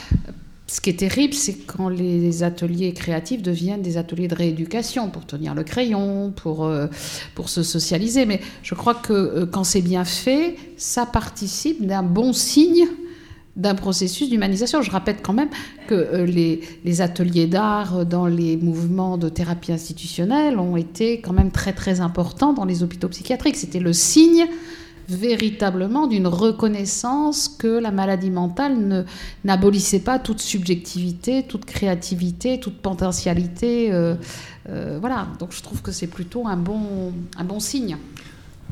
[0.67, 5.27] ce qui est terrible, c'est quand les ateliers créatifs deviennent des ateliers de rééducation pour
[5.27, 6.89] tenir le crayon, pour, euh,
[7.37, 8.27] pour se socialiser.
[8.27, 12.89] Mais je crois que quand c'est bien fait, ça participe d'un bon signe
[13.57, 14.83] d'un processus d'humanisation.
[14.83, 15.51] Je rappelle quand même
[15.87, 21.51] que euh, les, ateliers d'art dans les mouvements de thérapie institutionnelle ont été quand même
[21.51, 23.57] très très importants dans les hôpitaux psychiatriques.
[23.57, 24.47] C'était le signe
[25.09, 29.05] véritablement d'une reconnaissance que la maladie mentale
[29.45, 33.93] n'abolissait pas toute subjectivité, toute créativité, toute potentialité.
[33.93, 34.15] Euh,
[34.69, 37.13] euh, voilà, donc je trouve que c'est plutôt un bon
[37.59, 37.99] signe.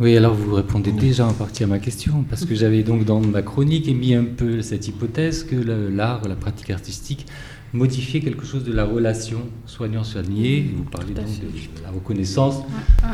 [0.00, 3.20] Oui, alors vous répondez déjà en partie à ma question, parce que j'avais donc dans
[3.20, 7.26] ma chronique émis un peu cette hypothèse que l'art, la pratique artistique,
[7.74, 10.70] modifiait quelque chose de la relation soignant-soigné.
[10.74, 12.62] Vous parlez donc de, la reconnaissance,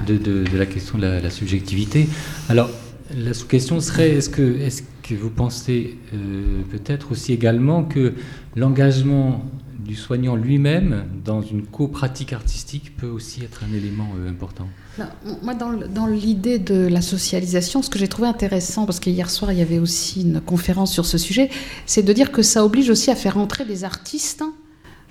[0.07, 2.07] de, de, de, la question de la, la subjectivité.
[2.49, 2.71] Alors,
[3.17, 8.15] la sous-question serait est-ce que, est que vous pensez euh, peut-être aussi également que
[8.55, 9.45] l'engagement
[9.85, 14.69] du soignant lui-même dans une co-pratique artistique peut aussi être un élément euh, important?
[15.43, 19.59] Moi, dans, l'idée de la socialisation, ce que j'ai trouvé intéressant, parce qu'hier soir, il
[19.59, 21.51] y avait aussi une conférence sur ce sujet,
[21.85, 24.43] c'est de dire que ça oblige aussi à faire entrer des artistes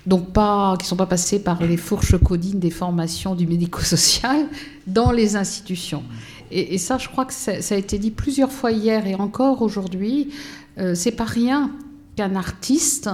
[0.06, 4.46] donc pas, qui ne sont pas passés par les fourches codines des formations du médico-social,
[4.86, 6.04] dans les institutions.
[6.52, 10.30] Et, ça, je crois que ça, a été dit plusieurs fois hier et encore aujourd'hui.
[10.78, 11.72] Euh, c'est pas rien
[12.14, 13.10] qu'un artiste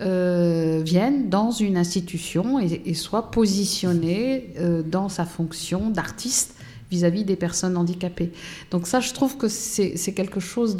[0.00, 6.56] euh, vienne dans une institution et, soit positionné euh, dans sa fonction d'artiste
[6.90, 8.32] vis-à-vis des personnes handicapées.
[8.70, 10.76] Donc ça, je trouve que c'est quelque chose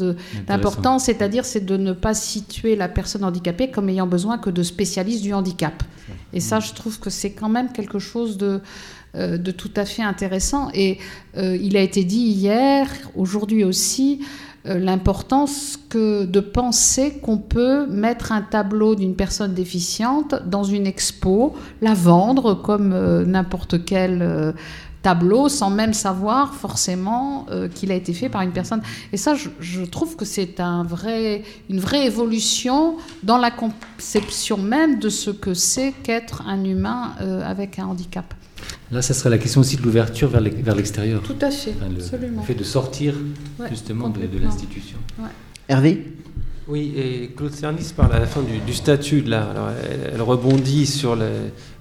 [0.46, 4.62] d'important, c'est-à-dire c'est de ne pas situer la personne handicapée comme ayant besoin que de
[4.62, 5.82] spécialistes du handicap.
[6.32, 8.60] Et ça, je trouve que c'est quand même quelque chose de,
[9.14, 10.70] euh, de tout à fait intéressant.
[10.74, 10.98] Et
[11.36, 14.20] euh, il a été dit hier, aujourd'hui aussi,
[14.64, 21.54] l'importance que de penser qu'on peut mettre un tableau d'une personne déficiente dans une expo,
[21.82, 24.54] la vendre comme n'importe quel
[25.02, 28.80] tableau sans même savoir forcément qu'il a été fait par une personne.
[29.12, 34.98] Et ça, je, trouve que c'est un vrai, une vraie évolution dans la conception même
[34.98, 37.12] de ce que c'est qu'être un humain
[37.44, 38.34] avec un handicap.
[38.92, 41.22] Là, ça serait la question aussi de l'ouverture vers l'extérieur.
[41.22, 42.40] Tout à fait, le, absolument.
[42.40, 43.14] Le fait de sortir
[43.68, 44.98] justement de, l'institution.
[45.68, 46.06] Hervé
[46.68, 49.50] Oui, et Claude Cernis parle à la fin du, statut de l'art.
[49.50, 49.68] Alors,
[50.12, 51.28] elle, rebondit sur le,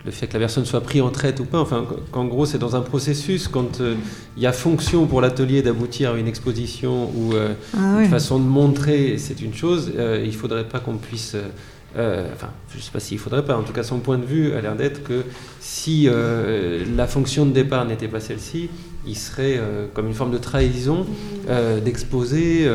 [0.09, 1.59] fait que la personne soit prise en traite ou pas.
[1.59, 3.95] Enfin, qu'en gros, c'est dans un processus, quand euh,
[4.37, 8.39] il y a fonction pour l'atelier d'aboutir à une exposition ou euh, ah une façon
[8.39, 11.35] de montrer, c'est une chose, euh, il ne faudrait pas qu'on puisse
[11.95, 14.25] euh, enfin, je ne sais pas s'il faudrait pas, en tout cas son point de
[14.25, 15.23] vue a l'air d'être que
[15.59, 18.69] si euh, la fonction de départ n'était pas celle-ci,
[19.05, 21.05] il serait euh, comme une forme de trahison
[21.83, 22.69] d'exposer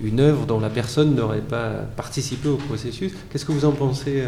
[0.00, 3.12] une œuvre dont la personne n'aurait pas participé au processus.
[3.28, 4.22] Qu'est-ce que vous en pensez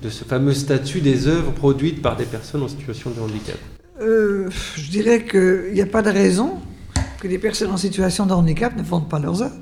[0.00, 3.58] de ce fameux statut des œuvres produites par des personnes en situation de handicap?
[3.98, 6.60] Je dirais qu'il n'y a pas de raison
[7.20, 9.58] que les personnes en situation de handicap ne vendent pas leurs œuvres.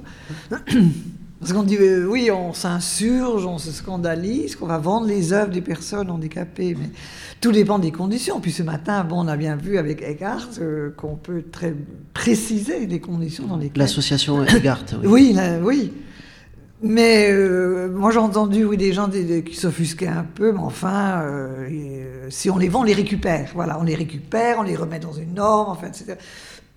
[1.40, 5.50] Parce qu'on dit, euh, oui, on s'insurge, on se scandalise, qu'on va vendre les œuvres
[5.50, 6.90] des personnes handicapées, mais
[7.40, 8.40] tout dépend des conditions.
[8.40, 11.74] Puis ce matin, bon, on a bien vu avec Eckhart euh, qu'on peut très
[12.12, 13.80] préciser les conditions dans lesquelles...
[13.80, 15.34] L'association Eckhart, oui.
[15.34, 15.92] Oui, oui.
[16.82, 21.22] Mais euh, moi j'ai entendu oui, des gens qui s'offusquaient un peu, mais enfin,
[22.30, 23.50] si on les vend, on les récupère.
[23.54, 26.16] Voilà, on les récupère, on les remet dans une norme, enfin, etc.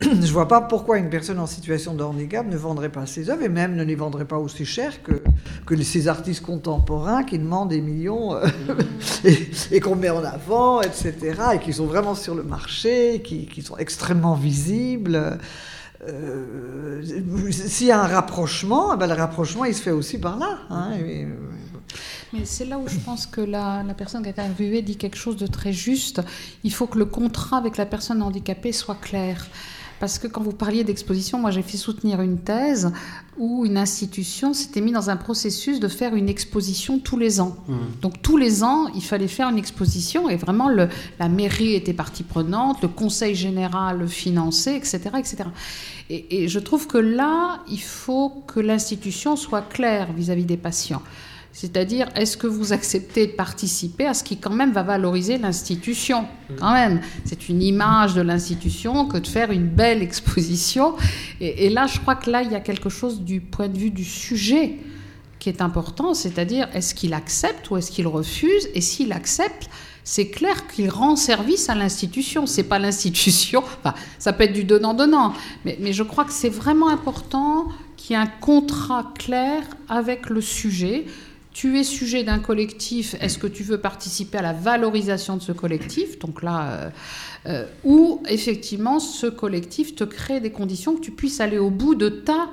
[0.03, 3.43] je vois pas pourquoi une personne en situation de handicap ne vendrait pas ses œuvres
[3.43, 5.21] et même ne les vendrait pas aussi cher que,
[5.65, 8.45] que ces artistes contemporains qui demandent des millions euh,
[9.71, 11.15] et, qu'on met en avant, etc.
[11.55, 15.39] et qui sont vraiment sur le marché, qui, qui sont extrêmement visibles.
[16.07, 17.01] Euh,
[17.51, 20.59] s'il y a un rapprochement, eh ben le rapprochement il se fait aussi par là.
[20.69, 20.91] Hein,
[22.33, 24.97] mais c'est là où je pense que la, la personne qui a été interviewée dit
[24.97, 26.21] quelque chose de très juste.
[26.63, 29.47] Il faut que le contrat avec la personne handicapée soit clair.
[29.99, 32.91] Parce que quand vous parliez d'exposition, moi j'ai fait soutenir une thèse
[33.37, 37.55] où une institution s'était mise dans un processus de faire une exposition tous les ans.
[37.67, 37.75] Mmh.
[38.01, 40.89] Donc tous les ans, il fallait faire une exposition et vraiment le,
[41.19, 44.99] la mairie était partie prenante, le conseil général finançait, etc.
[45.17, 45.37] etc.
[46.09, 51.01] Et, et je trouve que là, il faut que l'institution soit claire vis-à-vis des patients.
[51.55, 56.25] C'est-à-dire, est-ce que vous acceptez de participer à ce qui quand même va valoriser l'institution
[56.59, 60.95] Quand même, c'est une image de l'institution que de faire une belle exposition.
[61.39, 63.77] Et, et, là, je crois que là, il y a quelque chose du point de
[63.77, 64.79] vue du sujet
[65.37, 68.69] qui est important, c'est-à-dire, est-ce qu'il accepte ou est-ce qu'il refuse?
[68.73, 69.69] Et s'il accepte,
[70.03, 72.45] c'est clair qu'il rend service à l'institution.
[72.45, 73.63] C'est pas l'institution.
[73.83, 75.33] Enfin, ça peut être du donnant-donnant,
[75.65, 80.29] mais, mais, je crois que c'est vraiment important qu'il y ait un contrat clair avec
[80.29, 81.05] le sujet.
[81.53, 83.15] Tu es sujet d'un collectif.
[83.21, 86.89] Est-ce que tu veux participer à la valorisation de ce collectif Donc là, euh,
[87.45, 91.93] euh, ou effectivement, ce collectif te crée des conditions que tu puisses aller au bout
[91.95, 92.49] de ta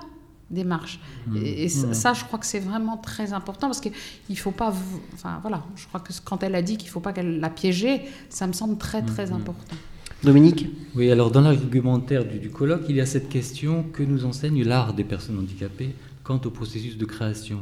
[0.51, 1.01] démarche.
[1.29, 1.37] Mmh.
[1.39, 1.95] Et, et Mmh.
[1.95, 3.93] ça, je crois que c'est vraiment très important parce qu'il
[4.29, 4.75] ne faut pas.
[5.15, 7.51] Enfin, voilà, je crois que quand elle a dit qu'il ne faut pas qu'elle la
[7.51, 9.35] piéger, ça me semble très, très Mmh.
[9.35, 9.77] important.
[10.23, 10.67] Dominique?
[10.95, 14.63] Oui, alors dans l'argumentaire du, du colloque, il y a cette question que nous enseigne
[14.65, 17.61] l'art des personnes handicapées quant au processus de création.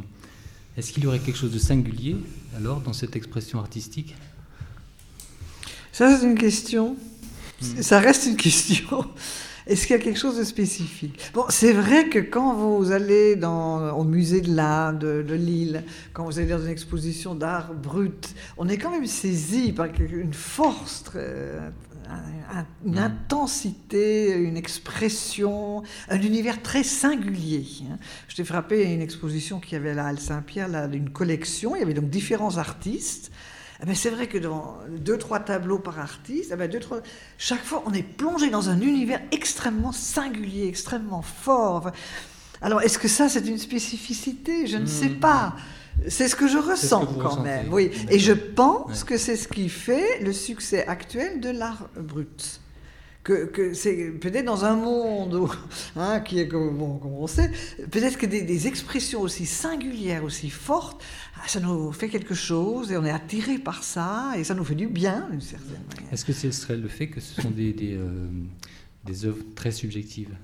[0.79, 2.17] Est-ce qu'il y aurait quelque chose de singulier
[2.57, 4.15] alors dans cette expression artistique?
[5.91, 6.97] Ça, c'est une question.
[7.81, 9.05] Ça reste une question.
[9.67, 11.33] Est-ce qu'il y a quelque chose de spécifique?
[11.35, 15.83] Bon, c'est vrai que quand vous allez dans, au musée de l'art de, de, Lille,
[16.13, 20.33] quand vous allez dans une exposition d'art brut, on est quand même saisi par une
[20.33, 21.59] force, très,
[22.85, 27.67] une intensité, une expression, un univers très singulier.
[28.29, 31.81] Je t'ai frappé à une exposition qui avait là à Saint-Pierre, là, une collection, il
[31.81, 33.31] y avait donc différents artistes.
[33.81, 37.01] Eh ben c'est vrai que dans deux, trois tableaux par artiste, eh ben deux, trois...
[37.37, 41.93] chaque fois, on est plongé dans un univers extrêmement singulier, extrêmement fort.
[42.61, 44.67] Alors, est-ce que ça, c'est une spécificité?
[44.67, 44.87] Je ne mmh.
[44.89, 45.55] sais pas.
[46.07, 47.43] C'est ce que je ressens que quand ressentez.
[47.43, 47.73] même.
[47.73, 47.91] Oui.
[48.11, 49.07] Et je pense ouais.
[49.07, 52.61] que c'est ce qui fait le succès actuel de l'art brut.
[53.25, 55.51] Que, que c'est peut-être dans un monde où,
[55.97, 57.51] hein, qui est comme, bon, comme on sait,
[57.91, 61.03] peut-être que des, des, expressions aussi singulières, aussi fortes,
[61.37, 64.65] ah, ça nous fait quelque chose et on est attiré par ça et ça nous
[64.65, 66.11] fait du bien d'une certaine manière.
[66.11, 68.29] Est-ce que ce serait le fait que ce sont des, des, euh,
[69.05, 70.35] des œuvres très subjectives?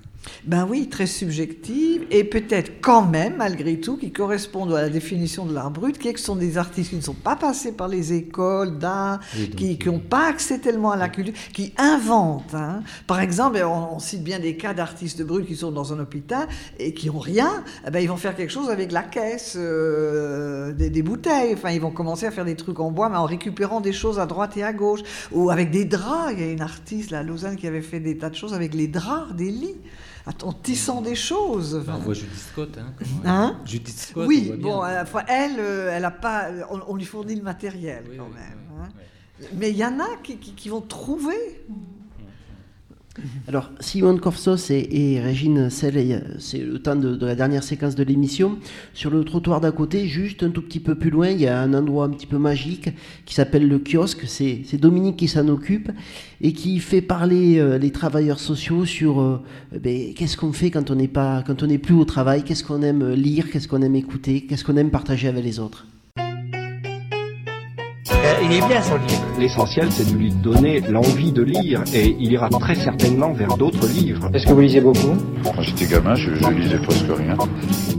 [0.45, 5.45] Ben oui, très subjective et peut-être quand même, malgré tout, qui correspondent à la définition
[5.45, 7.71] de l'art brut, qui est que ce sont des artistes qui ne sont pas passés
[7.71, 9.19] par les écoles d'art,
[9.57, 12.53] qui n'ont pas accès tellement à la culture, qui inventent.
[12.53, 12.81] hein.
[13.07, 16.47] Par exemple, on, on cite bien des cas d'artistes bruts qui sont dans un hôpital
[16.79, 20.73] et qui n'ont rien, eh ben, ils vont faire quelque chose avec la caisse, euh,
[20.73, 23.25] des, des bouteilles, enfin ils vont commencer à faire des trucs en bois, mais en
[23.25, 25.01] récupérant des choses à droite et à gauche,
[25.31, 26.33] ou avec des draps.
[26.33, 28.53] Il y a une artiste, là, à Lausanne, qui avait fait des tas de choses
[28.53, 29.75] avec les draps des lits
[30.43, 31.75] en tissant des choses.
[31.75, 32.77] Enfin, on voit Judith Scott.
[32.77, 32.93] Hein,
[33.25, 34.65] Hein Judith Scott, on Oui, voit bien.
[34.67, 34.83] bon,
[35.27, 38.59] elle, euh, elle a pas, on, on lui fournit le matériel Oui, quand oui, même.
[38.71, 39.47] oui, hein.
[39.55, 41.65] Mais il y en a qui, qui- qui vont trouver.
[43.47, 48.57] Alors, Simone Corsos et, Régine Selle, c'est le temps de, la dernière séquence de l'émission.
[48.93, 51.61] Sur le trottoir d'à côté, juste un tout petit peu plus loin, il y a
[51.61, 52.89] un endroit un petit peu magique
[53.25, 54.25] qui s'appelle le kiosque.
[54.27, 55.91] C'est Dominique qui s'en occupe
[56.41, 59.41] et qui fait parler euh, les travailleurs sociaux sur euh,
[59.79, 63.67] ben, qu'est-ce qu'on fait quand on n'est plus au travail, qu'est-ce qu'on aime lire, qu'est-ce
[63.67, 65.85] qu'on aime écouter, qu'est-ce qu'on aime partager avec les autres?
[68.43, 69.23] Il est bien son livre.
[69.39, 73.87] L'essentiel, c'est de lui donner l'envie de lire et il ira très certainement vers d'autres
[73.87, 74.29] livres.
[74.33, 75.15] Est-ce que vous lisez beaucoup?
[75.43, 77.35] Quand j'étais gamin, je, je lisais presque rien.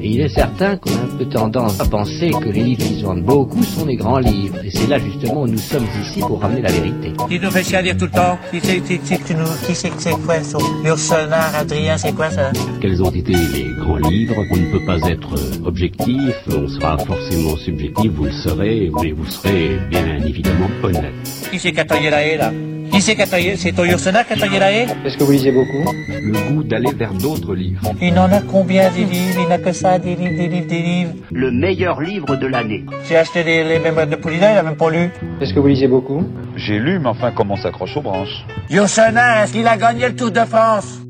[0.00, 3.00] Et il est certain qu'on a un peu tendance à penser que les livres qui
[3.00, 4.56] se vendent beaucoup sont des grands livres.
[4.64, 7.12] Et c'est là justement où nous sommes ici pour ramener la vérité.
[7.28, 8.38] Tu nous fais chier à lire tout le temps.
[8.50, 10.58] Qui c'est qui, qui, qui, nous- qui c'est que c'est quoi ça?
[10.84, 12.50] Ursonar, Adrien, c'est quoi ça?
[12.80, 14.34] Quels ont été les grands livres?
[14.50, 19.12] On ne peut pas être euh, objectif, on sera forcément subjectif, vous le serez, mais
[19.12, 21.12] vous serez bien évidemment honnête.
[21.50, 22.52] Qui c'est qui a taillé la haie là
[22.92, 25.24] Qui c'est qui a taillé C'est ton Ursonar qui a taillé la haie Est-ce que
[25.24, 25.84] vous lisez beaucoup?
[26.08, 27.92] Le goût d'aller vers d'autres livres.
[28.02, 29.40] Il en a combien des livres?
[29.42, 31.12] Il n'a que ça, des livres, des livres, des livres.
[31.30, 32.84] Le meilleur livre de l'année.
[33.08, 35.10] J'ai acheté les, les mémoires de Poulina, il a même pas lu.
[35.40, 36.24] Est-ce que vous lisez beaucoup?
[36.56, 38.44] J'ai lu, mais enfin, comme on s'accroche aux branches?
[38.70, 41.00] Ursonar, il a gagné le Tour de France?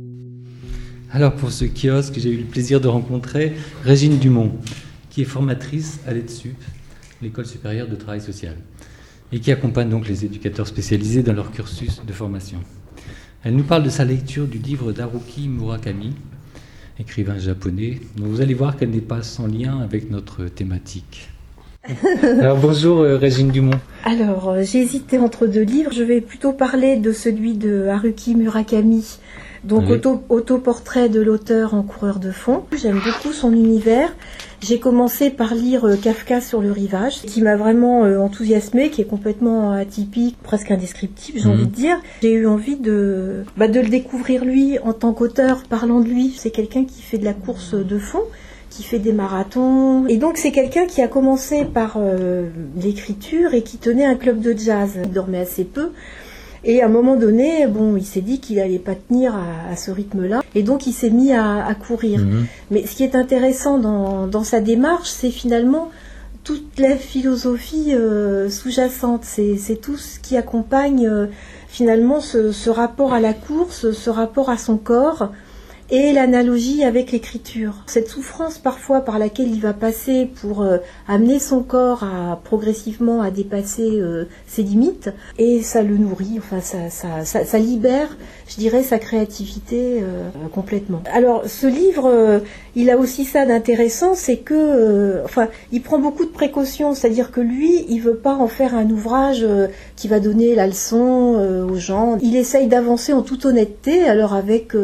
[1.13, 3.55] Alors pour ce kiosque, j'ai eu le plaisir de rencontrer
[3.85, 4.53] Régine Dumont,
[5.09, 6.57] qui est formatrice à l'EDSUP,
[7.23, 8.55] l'école supérieure de travail social,
[9.33, 12.59] et qui accompagne donc les éducateurs spécialisés dans leur cursus de formation.
[13.45, 16.15] Elle nous parle de sa lecture du livre d'Haruki Murakami,
[16.99, 21.29] écrivain japonais, dont vous allez voir qu'elle n'est pas sans lien avec notre thématique.
[22.41, 23.79] Alors bonjour euh, Régine Dumont.
[24.05, 25.93] Alors, euh, j'ai hésité entre deux livres.
[25.93, 29.19] Je vais plutôt parler de celui de Haruki Murakami,
[29.65, 29.93] donc Oui.
[29.95, 32.63] auto- autoportrait de l'auteur en coureur de fond.
[32.77, 34.15] J'aime beaucoup son univers.
[34.63, 39.03] J'ai commencé par lire euh, Kafka sur le rivage, qui m'a vraiment euh, enthousiasmé, qui
[39.03, 41.55] est complètement atypique, presque indescriptible, j'ai Mhm.
[41.55, 42.01] envie de dire.
[42.23, 46.35] J'ai eu envie de, bah, de le découvrir lui en tant qu'auteur, parlant de lui.
[46.39, 48.23] C'est quelqu'un qui fait de la course de fond
[48.71, 50.07] qui fait des marathons.
[50.07, 54.41] Et donc c'est quelqu'un qui a commencé par euh, l'écriture et qui tenait un club
[54.41, 54.91] de jazz.
[55.03, 55.91] Il dormait assez peu.
[56.69, 59.77] Et à un moment donné, bon, il s'est dit qu'il allait pas tenir à, à
[59.77, 62.19] ce rythme-là, et donc il s'est mis à, à courir.
[62.21, 62.47] Mhm.
[62.73, 65.91] Mais ce qui est intéressant dans, dans sa démarche, c'est finalement
[66.43, 69.23] toute la philosophie euh, sous-jacente.
[69.25, 71.27] C'est c'est tout ce qui accompagne euh,
[71.69, 75.31] finalement ce, ce rapport à la course, ce rapport à son corps
[75.91, 77.75] et l'analogie avec l'écriture.
[77.87, 83.23] Cette souffrance parfois par laquelle il va passer pour euh, amener son corps à progressivement
[83.23, 88.17] à dépasser euh, ses limites et ça le nourrit, enfin ça, ça, libère,
[88.49, 91.03] je dirais, sa créativité euh, complètement.
[91.13, 92.43] Alors ce livre,
[92.75, 97.41] il a aussi ça d'intéressant, c'est que, enfin, il prend beaucoup de précautions, c'est-à-dire que
[97.41, 99.47] lui, il veut pas en faire un ouvrage
[99.95, 102.19] qui va donner la leçon aux gens.
[102.23, 104.75] Il essaye d'avancer en toute honnêteté, alors avec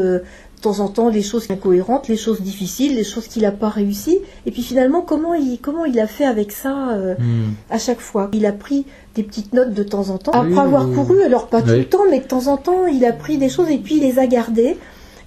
[0.62, 4.18] temps en temps les choses incohérentes, les choses difficiles, les choses qu'il n'a pas réussi.
[4.46, 7.52] Et puis finalement, comment il, comment il a fait avec ça euh, Hmm.
[7.70, 8.30] à chaque fois?
[8.32, 10.32] Il a pris des petites notes de temps en temps.
[10.34, 10.94] Oui, Après avoir oui.
[10.94, 13.48] couru, alors pas tout le temps, mais de temps en temps, il a pris des
[13.50, 14.78] choses et puis il les a gardées.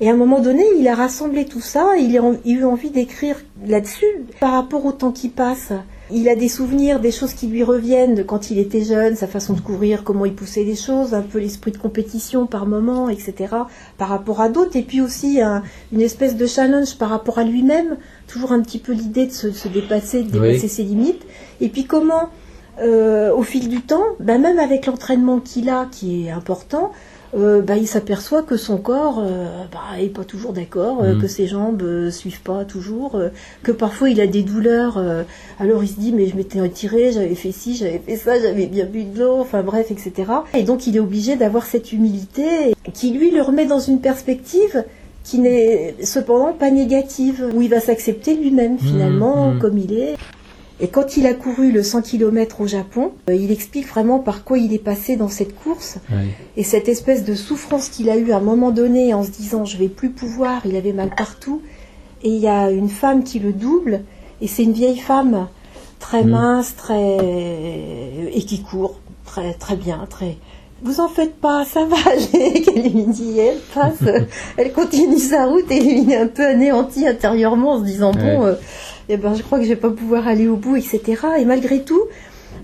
[0.02, 2.90] Et à un moment donné, il a rassemblé tout ça, en- il a eu envie
[2.90, 4.06] d'écrire là-dessus
[4.42, 5.70] par rapport au temps qui passe.
[6.12, 9.26] Il a des souvenirs, des choses qui lui reviennent de quand il était jeune, sa
[9.26, 13.10] façon de courir, comment il poussait les choses, un peu l'esprit de compétition par moment,
[13.10, 13.34] etc.
[13.98, 14.76] par rapport à d'autres.
[14.76, 17.98] Et puis aussi un- une espèce de challenge par rapport à lui-même,
[18.28, 20.50] toujours un petit peu l'idée de se, se dépasser, de Oui.
[20.50, 21.24] dépasser ses limites.
[21.60, 22.30] Et puis comment,
[22.82, 26.92] euh, au fil du temps, bah, même avec l'entraînement qu'il a, qui est important,
[27.36, 31.22] euh, bah, il s'aperçoit que son corps euh, bah, est pas toujours d'accord, euh, Mhm.
[31.22, 33.20] que ses jambes euh, suivent pas toujours,
[33.64, 35.02] que parfois il a des douleurs.
[35.60, 38.68] alors il se dit mais je m'étais retiré, j'avais fait ci, j'avais fait ça, j'avais
[38.68, 40.14] bien bu de l'eau, enfin bref, etc.
[40.54, 44.84] Et donc il est obligé d'avoir cette humilité qui lui le remet dans une perspective
[45.24, 49.60] qui n'est cependant pas négative, où il va s'accepter lui-même finalement mhm.
[49.60, 50.16] comme il est.
[50.82, 54.44] Et quand il a couru le 100 km au Japon, euh, il explique vraiment par
[54.44, 55.98] quoi il est passé dans cette course
[56.58, 59.64] et cette espèce de souffrance qu'il a eue à un moment donné en se disant
[59.64, 61.62] je vais plus pouvoir, il avait mal partout.
[62.24, 64.02] Et il y a une femme qui le double
[64.42, 65.48] et c'est une vieille femme
[66.00, 66.30] très Mhm.
[66.32, 67.18] mince, très
[68.34, 70.38] et qui court très très bien, très
[70.82, 71.96] vous en faites pas, ça va,
[72.32, 74.04] qu'elle lui dit, elle passe,
[74.58, 78.46] elle continue sa route et il est un peu anéanti intérieurement en se disant bon,
[78.46, 78.56] euh,
[79.10, 81.02] eh ben, je crois que je vais pas pouvoir aller au bout, etc.
[81.40, 82.02] Et malgré tout,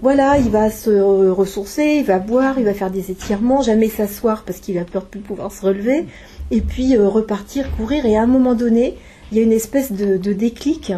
[0.01, 0.89] voilà, il va se
[1.29, 5.03] ressourcer, il va boire, il va faire des étirements, jamais s'asseoir parce qu'il a peur
[5.03, 6.05] de plus pouvoir se relever,
[6.49, 8.05] et puis euh, repartir, courir.
[8.05, 8.97] Et à un moment donné,
[9.31, 10.93] il y a une espèce de, déclic.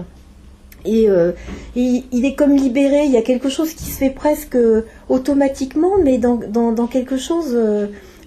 [0.86, 1.32] Et, euh,
[1.76, 4.86] et il est comme libéré, il y a quelque chose qui se fait presque euh,
[5.10, 6.38] automatiquement, mais dans,
[6.72, 7.58] dans, quelque chose,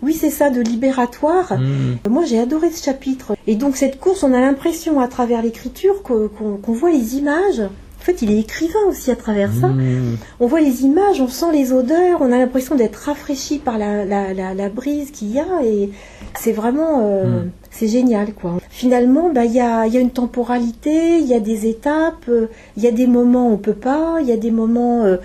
[0.03, 1.55] oui c'est ça, de libératoire.
[1.59, 2.09] Hmm.
[2.09, 3.35] Moi j'ai adoré ce chapitre.
[3.47, 7.61] Et donc cette course, on a l'impression à travers l'écriture qu'on voit les images.
[7.61, 9.67] En fait, il est écrivain aussi à travers ça.
[9.67, 10.17] Hmm.
[10.39, 14.05] On voit les images, on sent les odeurs, on a l'impression d'être rafraîchi par la,
[14.05, 15.91] la, la, la brise qu'il y a et
[16.39, 17.51] c'est vraiment euh, Mm.
[17.71, 18.59] c'est génial quoi.
[18.71, 22.47] Finalement, bah, il y, a, y a une temporalité, il y a des étapes, euh,
[22.77, 25.17] il y a des moments où on peut pas, il y a des moments euh,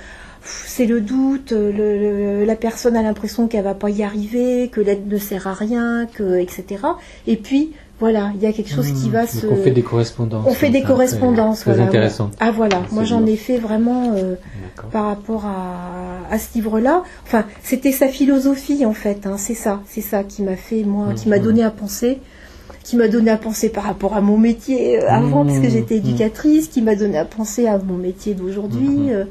[0.44, 4.70] c'est le doute, euh, le, le- la personne a l'impression qu'elle va pas y arriver,
[4.72, 6.66] que l'aide ne sert à rien, que etc.
[7.28, 9.84] Et puis voilà, il y a quelque chose qui va Donc se on fait des
[9.84, 10.46] correspondances.
[10.48, 11.88] on fait des Ça, correspondances, Très, voilà.
[11.88, 12.32] intéressant.
[12.40, 14.34] Ah voilà, moi j'en ai fait vraiment euh,
[14.92, 17.04] par rapport à, à ce livre-là.
[17.26, 19.28] Enfin, c'était sa philosophie en fait.
[19.28, 21.44] hein, c'est ça, c'est ça qui m'a fait moi, qui m'a Mhm.
[21.44, 22.18] donné à penser,
[22.84, 25.48] qui m'a donné à penser par rapport à mon métier euh, avant, Mhm.
[25.52, 26.08] parce que j'étais Mhm.
[26.08, 29.12] éducatrice, qui m'a donné à penser à mon métier d'aujourd'hui.
[29.12, 29.26] Euh,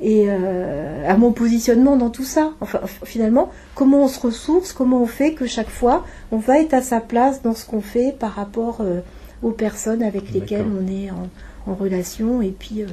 [0.00, 2.52] et euh, à mon positionnement dans tout ça.
[2.60, 6.74] Enfin, finalement, comment on se ressource, comment on fait que chaque fois, on va être
[6.74, 9.00] à sa place dans ce qu'on fait par rapport euh,
[9.42, 11.28] aux personnes avec lesquelles on est en,
[11.70, 12.42] en relation.
[12.42, 12.86] Et puis, euh,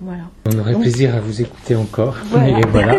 [0.00, 0.24] voilà.
[0.46, 2.16] On aurait Donc- plaisir à vous écouter encore.
[2.30, 2.58] Voilà.
[2.58, 2.96] Et voilà.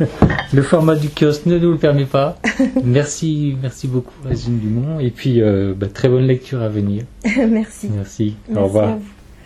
[0.52, 2.36] le format du kiosque ne nous le permet pas.
[2.84, 4.98] Merci, merci beaucoup, Régine Dumont.
[5.00, 7.04] Et puis, euh, bah, très bonne lecture à venir.
[7.24, 7.40] Merci.
[7.50, 7.90] Merci.
[7.94, 8.98] Merci Au revoir.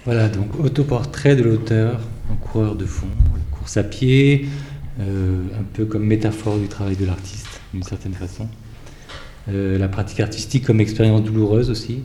[0.06, 2.00] Voilà, donc autoportrait de l'auteur
[2.30, 3.08] en coureur de fond,
[3.52, 4.46] course à pied,
[5.00, 8.48] euh, un peu comme métaphore du travail de l'artiste, d'une certaine façon.
[9.48, 12.02] Euh, la pratique artistique comme expérience douloureuse aussi,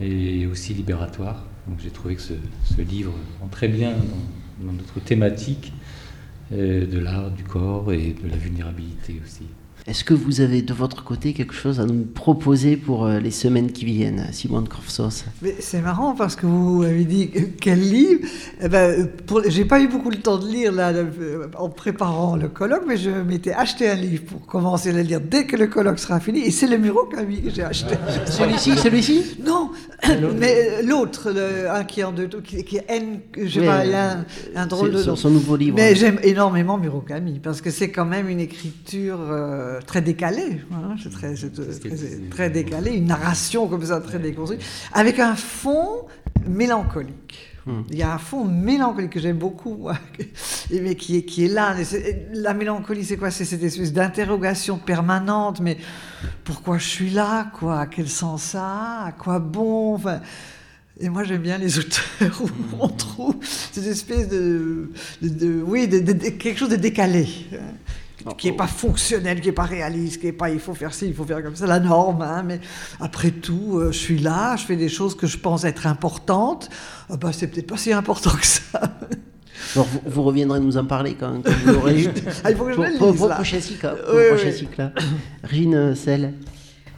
[0.00, 1.44] et aussi libératoire.
[1.68, 2.34] Donc j'ai trouvé que ce,
[2.64, 5.72] ce livre entrait bien dans, dans notre thématique
[6.52, 9.44] euh, de l'art, du corps et de la vulnérabilité aussi.
[9.86, 13.30] Est-ce que vous avez de votre côté quelque chose à nous proposer pour euh, les
[13.30, 17.80] semaines qui viennent, Simone Corfsos Mais c'est marrant parce que vous avez dit euh, quel
[17.80, 18.20] livre.
[18.62, 19.10] Eh ben,
[19.48, 22.96] j'ai pas eu beaucoup le temps de lire là, le- en préparant le colloque, mais
[22.96, 26.18] je m'étais acheté un livre pour commencer à le lire dès que le colloque sera
[26.18, 26.40] fini.
[26.40, 27.94] Et c'est le Murakami que j'ai acheté.
[28.26, 29.36] Celui-ci, celui-ci?
[29.44, 29.70] Non,
[30.38, 33.80] mais l'autre, le- un qui est en deux, qui, qui est N, je sais pas,
[33.80, 34.24] euh, il y a un,
[34.56, 35.76] un drôle de son- nouveau livre.
[35.76, 40.60] Mais j'aime énormément Murakami parce que c'est quand même une écriture euh, très décalée.
[40.72, 44.62] hein, c'est très, euh, très, très décalé, une narration comme ça très déconstruite,
[44.92, 46.06] avec un fond
[46.46, 47.50] mélancolique.
[47.90, 49.96] Il y a un fond mélancolique que j'aime beaucoup, moi,
[50.70, 51.74] mais qui est, qui est là.
[52.34, 53.30] La mélancolie, c'est quoi?
[53.30, 55.78] C'est cette espèce d'interrogation permanente, mais
[56.44, 57.86] pourquoi je suis là quoi?
[57.86, 59.04] Quel sens ça?
[59.06, 59.94] À quoi bon?
[59.94, 60.20] Enfin,
[61.00, 62.48] Et moi, j'aime bien les auteurs où
[62.80, 64.90] on trouve cette espèce de,
[65.22, 67.56] de- de- oui, de, quelque chose de décalé, hein,
[68.38, 71.06] qui n'est pas fonctionnel, qui n'est pas réaliste, qui n'est pas il faut faire ci,
[71.06, 72.22] il faut faire comme ça, la norme.
[72.22, 72.60] hein, mais
[73.00, 76.68] après tout, euh, je suis là, je fais des choses que je pense être importantes.
[77.10, 78.80] Ah bah, c'est peut-être pas si important que ça.
[79.74, 82.08] Alors, vous, vous reviendrez nous en parler quand, quand vous l'aurez lu.
[82.44, 83.34] Ah, il faut que je pour, le lise, pour- là.
[83.36, 83.86] prochain cycle.
[83.86, 84.92] hein, pour Oui, prochain cycle, là.
[85.42, 86.34] Régine euh, Selle,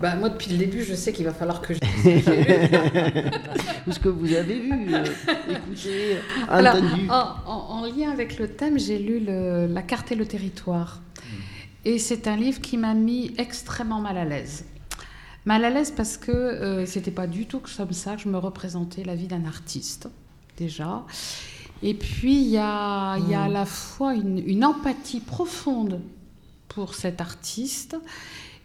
[0.01, 1.79] Bah, moi, depuis le début, je sais qu'il va falloir que je.
[3.85, 5.05] tout ce que vous avez vu, euh,
[5.51, 6.17] écouté,
[6.49, 6.77] Alors,
[7.09, 11.01] en, en- en lien avec le thème, j'ai lu le- La carte et le territoire.
[11.87, 14.65] Et c'est un livre qui m'a mis extrêmement mal à l'aise.
[15.45, 18.39] Mal à l'aise parce que euh, c'était pas du tout comme ça que je me
[18.39, 20.09] représentais la vie d'un artiste,
[20.57, 21.05] déjà.
[21.85, 26.01] Et puis, il y a, il y a à la fois une, empathie profonde
[26.67, 27.97] pour cet artiste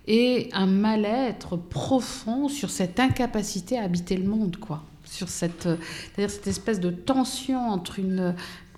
[0.08, 4.82] et un mal-être profond sur cette incapacité à habiter le monde, quoi.
[5.06, 5.78] Sur cette, euh,
[6.16, 8.00] c'est-à-dire cette espèce de tension entre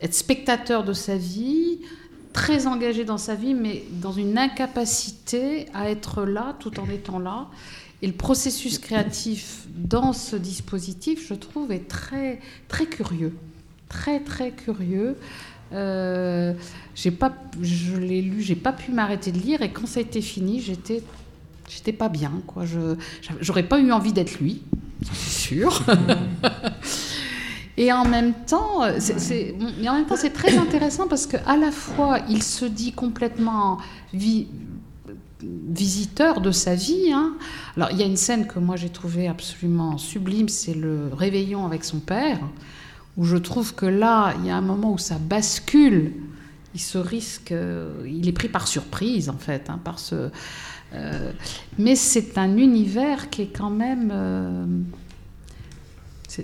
[0.02, 1.80] être spectateur de sa vie,
[2.34, 7.20] très engagé dans sa vie, mais dans une incapacité à être là tout en étant
[7.20, 7.48] là.
[8.02, 13.34] Et le processus créatif dans ce dispositif, je trouve, est très, très curieux.
[13.88, 15.16] Très, très curieux.
[15.72, 16.54] Euh,
[17.20, 20.22] pas, je l'ai lu, j'ai pas pu m'arrêter de lire, et quand ça a été
[20.22, 21.02] fini, j'étais,
[21.70, 22.66] j'étais pas bien, quoi.
[22.66, 22.96] Je,
[23.40, 24.62] j'aurais pas eu envie d'être lui,
[25.14, 25.84] c'est sûr.
[27.78, 31.58] Et en même temps, c'est, mais en même temps, c'est très intéressant parce que à
[31.58, 33.80] la fois, il se dit complètement
[34.14, 34.48] vi-
[35.42, 37.12] visiteur de sa vie.
[37.12, 37.34] hein.
[37.76, 41.66] Alors, il y a une scène que moi j'ai trouvée absolument sublime, c'est le réveillon
[41.66, 42.40] avec son père,
[43.18, 46.14] où je trouve que là, il y a un moment où ça bascule.
[46.76, 50.30] Il se risque, euh, il est pris par surprise en fait, hein, par ce.
[50.94, 51.32] euh,
[51.78, 54.12] mais c'est un univers qui est quand même.
[54.14, 54.66] euh,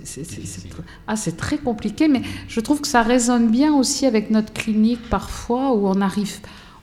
[0.04, 0.68] c'est-
[1.06, 5.08] ah, c'est très compliqué, mais je trouve que ça résonne bien aussi avec notre clinique
[5.10, 6.38] parfois, où on arrive,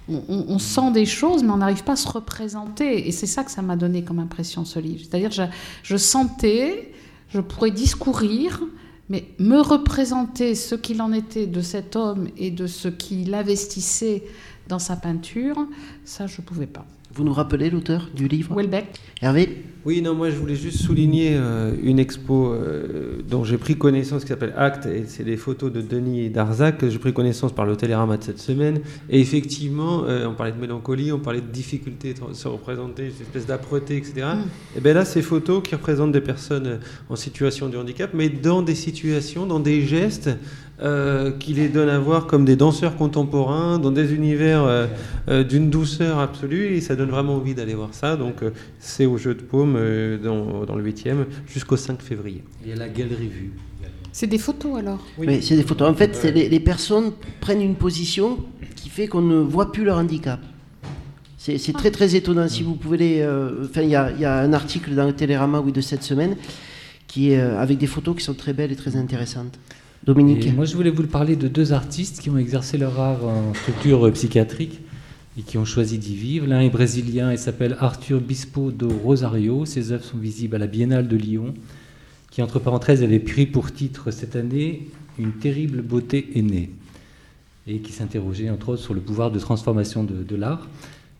[0.09, 3.07] on sent des choses, mais on n'arrive pas à se représenter.
[3.07, 5.01] Et c'est ça que ça m'a donné comme impression ce livre.
[5.09, 5.43] C'est-à-dire, je,
[5.83, 6.93] je sentais,
[7.29, 8.61] je pourrais discourir,
[9.09, 14.23] mais me représenter ce qu'il en était de cet homme et de ce qu'il investissait
[14.67, 15.65] dans sa peinture,
[16.03, 16.85] ça, je ne pouvais pas.
[17.17, 18.85] Vous nous rappelez l'auteur du livre Welbeck.
[19.23, 23.75] Hervé Oui, non, moi je voulais juste souligner euh, une expo euh, dont j'ai pris
[23.75, 27.13] connaissance qui s'appelle Acte, et c'est des photos de Denis et d'Arzac que j'ai pris
[27.13, 28.81] connaissance par le Télérama de cette semaine.
[29.09, 33.09] Et effectivement, euh, on parlait de mélancolie, on parlait de difficulté de se représenter, une
[33.09, 34.27] espèce d'âpreté, etc.
[34.35, 34.77] Mm.
[34.77, 36.77] Et bien là, ces photos qui représentent des personnes
[37.09, 40.29] en situation de handicap, mais dans des situations, dans des gestes
[40.81, 44.87] euh, qui les donnent à voir comme des danseurs contemporains, dans des univers euh,
[45.29, 48.15] euh, d'une douceur absolue, et ça donne vraiment envie d'aller voir ça.
[48.15, 52.43] Donc euh, c'est au Jeu de Paume euh, dans, dans le 8e jusqu'au 5 février.
[52.63, 53.51] Il y a la galerie vue.
[54.11, 54.99] C'est des photos alors?
[55.19, 55.89] Oui, c'est des photos.
[55.89, 58.37] En fait, c'est les, les personnes prennent une position
[58.75, 60.39] qui fait qu'on ne voit plus leur handicap.
[61.37, 62.47] C'est très très étonnant.
[62.49, 65.05] Si vous pouvez les, euh, enfin, il y, a- il y a un article dans
[65.05, 66.35] le Télérama oui, de cette semaine
[67.07, 69.57] qui est euh, avec des photos qui sont très belles et très intéressantes.
[70.03, 70.47] Dominique.
[70.47, 73.53] Et moi, je voulais vous parler de deux artistes qui ont exercé leur art en
[73.53, 74.79] structure euh, psychiatrique
[75.37, 76.47] et qui ont choisi d'y vivre.
[76.47, 79.65] L'un est brésilien, il s'appelle Arthur Bispo do Rosario.
[79.65, 81.53] Ses œuvres sont visibles à la Biennale de Lyon,
[82.31, 84.87] qui, entre parenthèses, avait pris pour titre cette année
[85.19, 86.71] Une terrible beauté est née,
[87.67, 90.67] et qui s'interrogeait, entre autres, sur le pouvoir de transformation de, de l'art.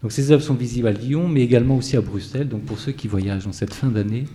[0.01, 2.47] Donc, ces œuvres sont visibles à Lyon, mais également aussi à Bruxelles.
[2.47, 4.25] Donc, pour ceux qui voyagent en cette fin d'année,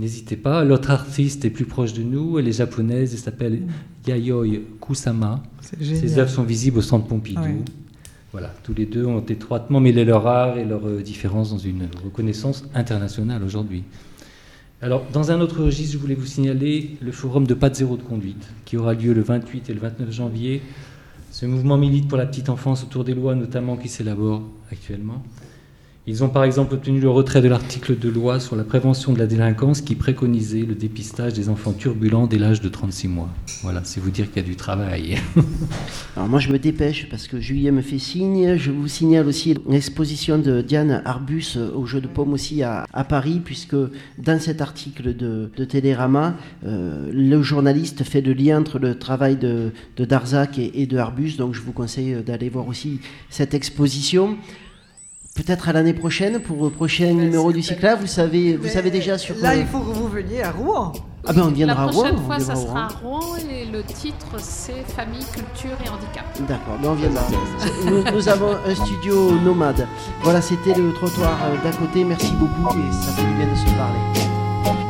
[0.00, 0.64] N'hésitez pas.
[0.64, 2.38] L'autre artiste est plus proche de nous.
[2.38, 3.12] Elle est japonaise.
[3.12, 3.60] Elle s'appelle
[4.06, 4.46] Yayoi
[4.80, 5.42] Kusama.
[5.60, 7.42] Ses œuvres sont visibles au Centre Pompidou.
[7.42, 7.56] Ouais.
[8.32, 11.88] Voilà, tous les deux ont étroitement mêlé leur art et leurs euh, différences dans une
[12.02, 13.82] reconnaissance internationale aujourd'hui.
[14.80, 17.96] Alors, dans un autre registre, je voulais vous signaler le forum de pas de zéro
[17.98, 20.62] de conduite, qui aura lieu le 28 et le 29 janvier.
[21.30, 25.22] Ce mouvement milite pour la petite enfance autour des lois, notamment qui s'élaborent actuellement.
[26.10, 29.20] Ils ont par exemple obtenu le retrait de l'article de loi sur la prévention de
[29.20, 33.28] la délinquance qui préconisait le dépistage des enfants turbulents dès l'âge de 36 mois.
[33.62, 35.18] Voilà, c'est vous dire qu'il y a du travail.
[36.16, 38.56] Alors moi je me dépêche parce que Julien me fait signe.
[38.56, 43.40] Je vous signale aussi l'exposition de Diane Arbus au jeu de paume aussi à, Paris
[43.44, 43.76] puisque
[44.18, 46.34] dans cet article de, de Télérama,
[46.66, 50.96] euh, le journaliste fait le lien entre le travail de, de Darzac et, et de
[50.96, 51.36] Arbus.
[51.38, 52.98] Donc je vous conseille d'aller voir aussi
[53.28, 54.36] cette exposition.
[55.46, 57.94] Peut-être à l'année prochaine pour le prochain numéro du Cycla.
[57.94, 60.92] Vous savez, vous savez déjà sur Là, euh, il faut que vous veniez à Rouen.
[61.26, 62.02] Ah ben on viendra La à Rouen.
[62.02, 63.36] prochaine on fois, ça sera à Rouen.
[63.50, 66.26] Et le titre c'est Famille, Culture et Handicap.
[66.46, 67.22] D'accord, mais on viendra.
[67.86, 69.86] Nous, nous avons un studio nomade.
[70.22, 72.04] Voilà, c'était le trottoir euh, d'à côté.
[72.04, 74.89] Merci beaucoup et ça fait du bien de se parler.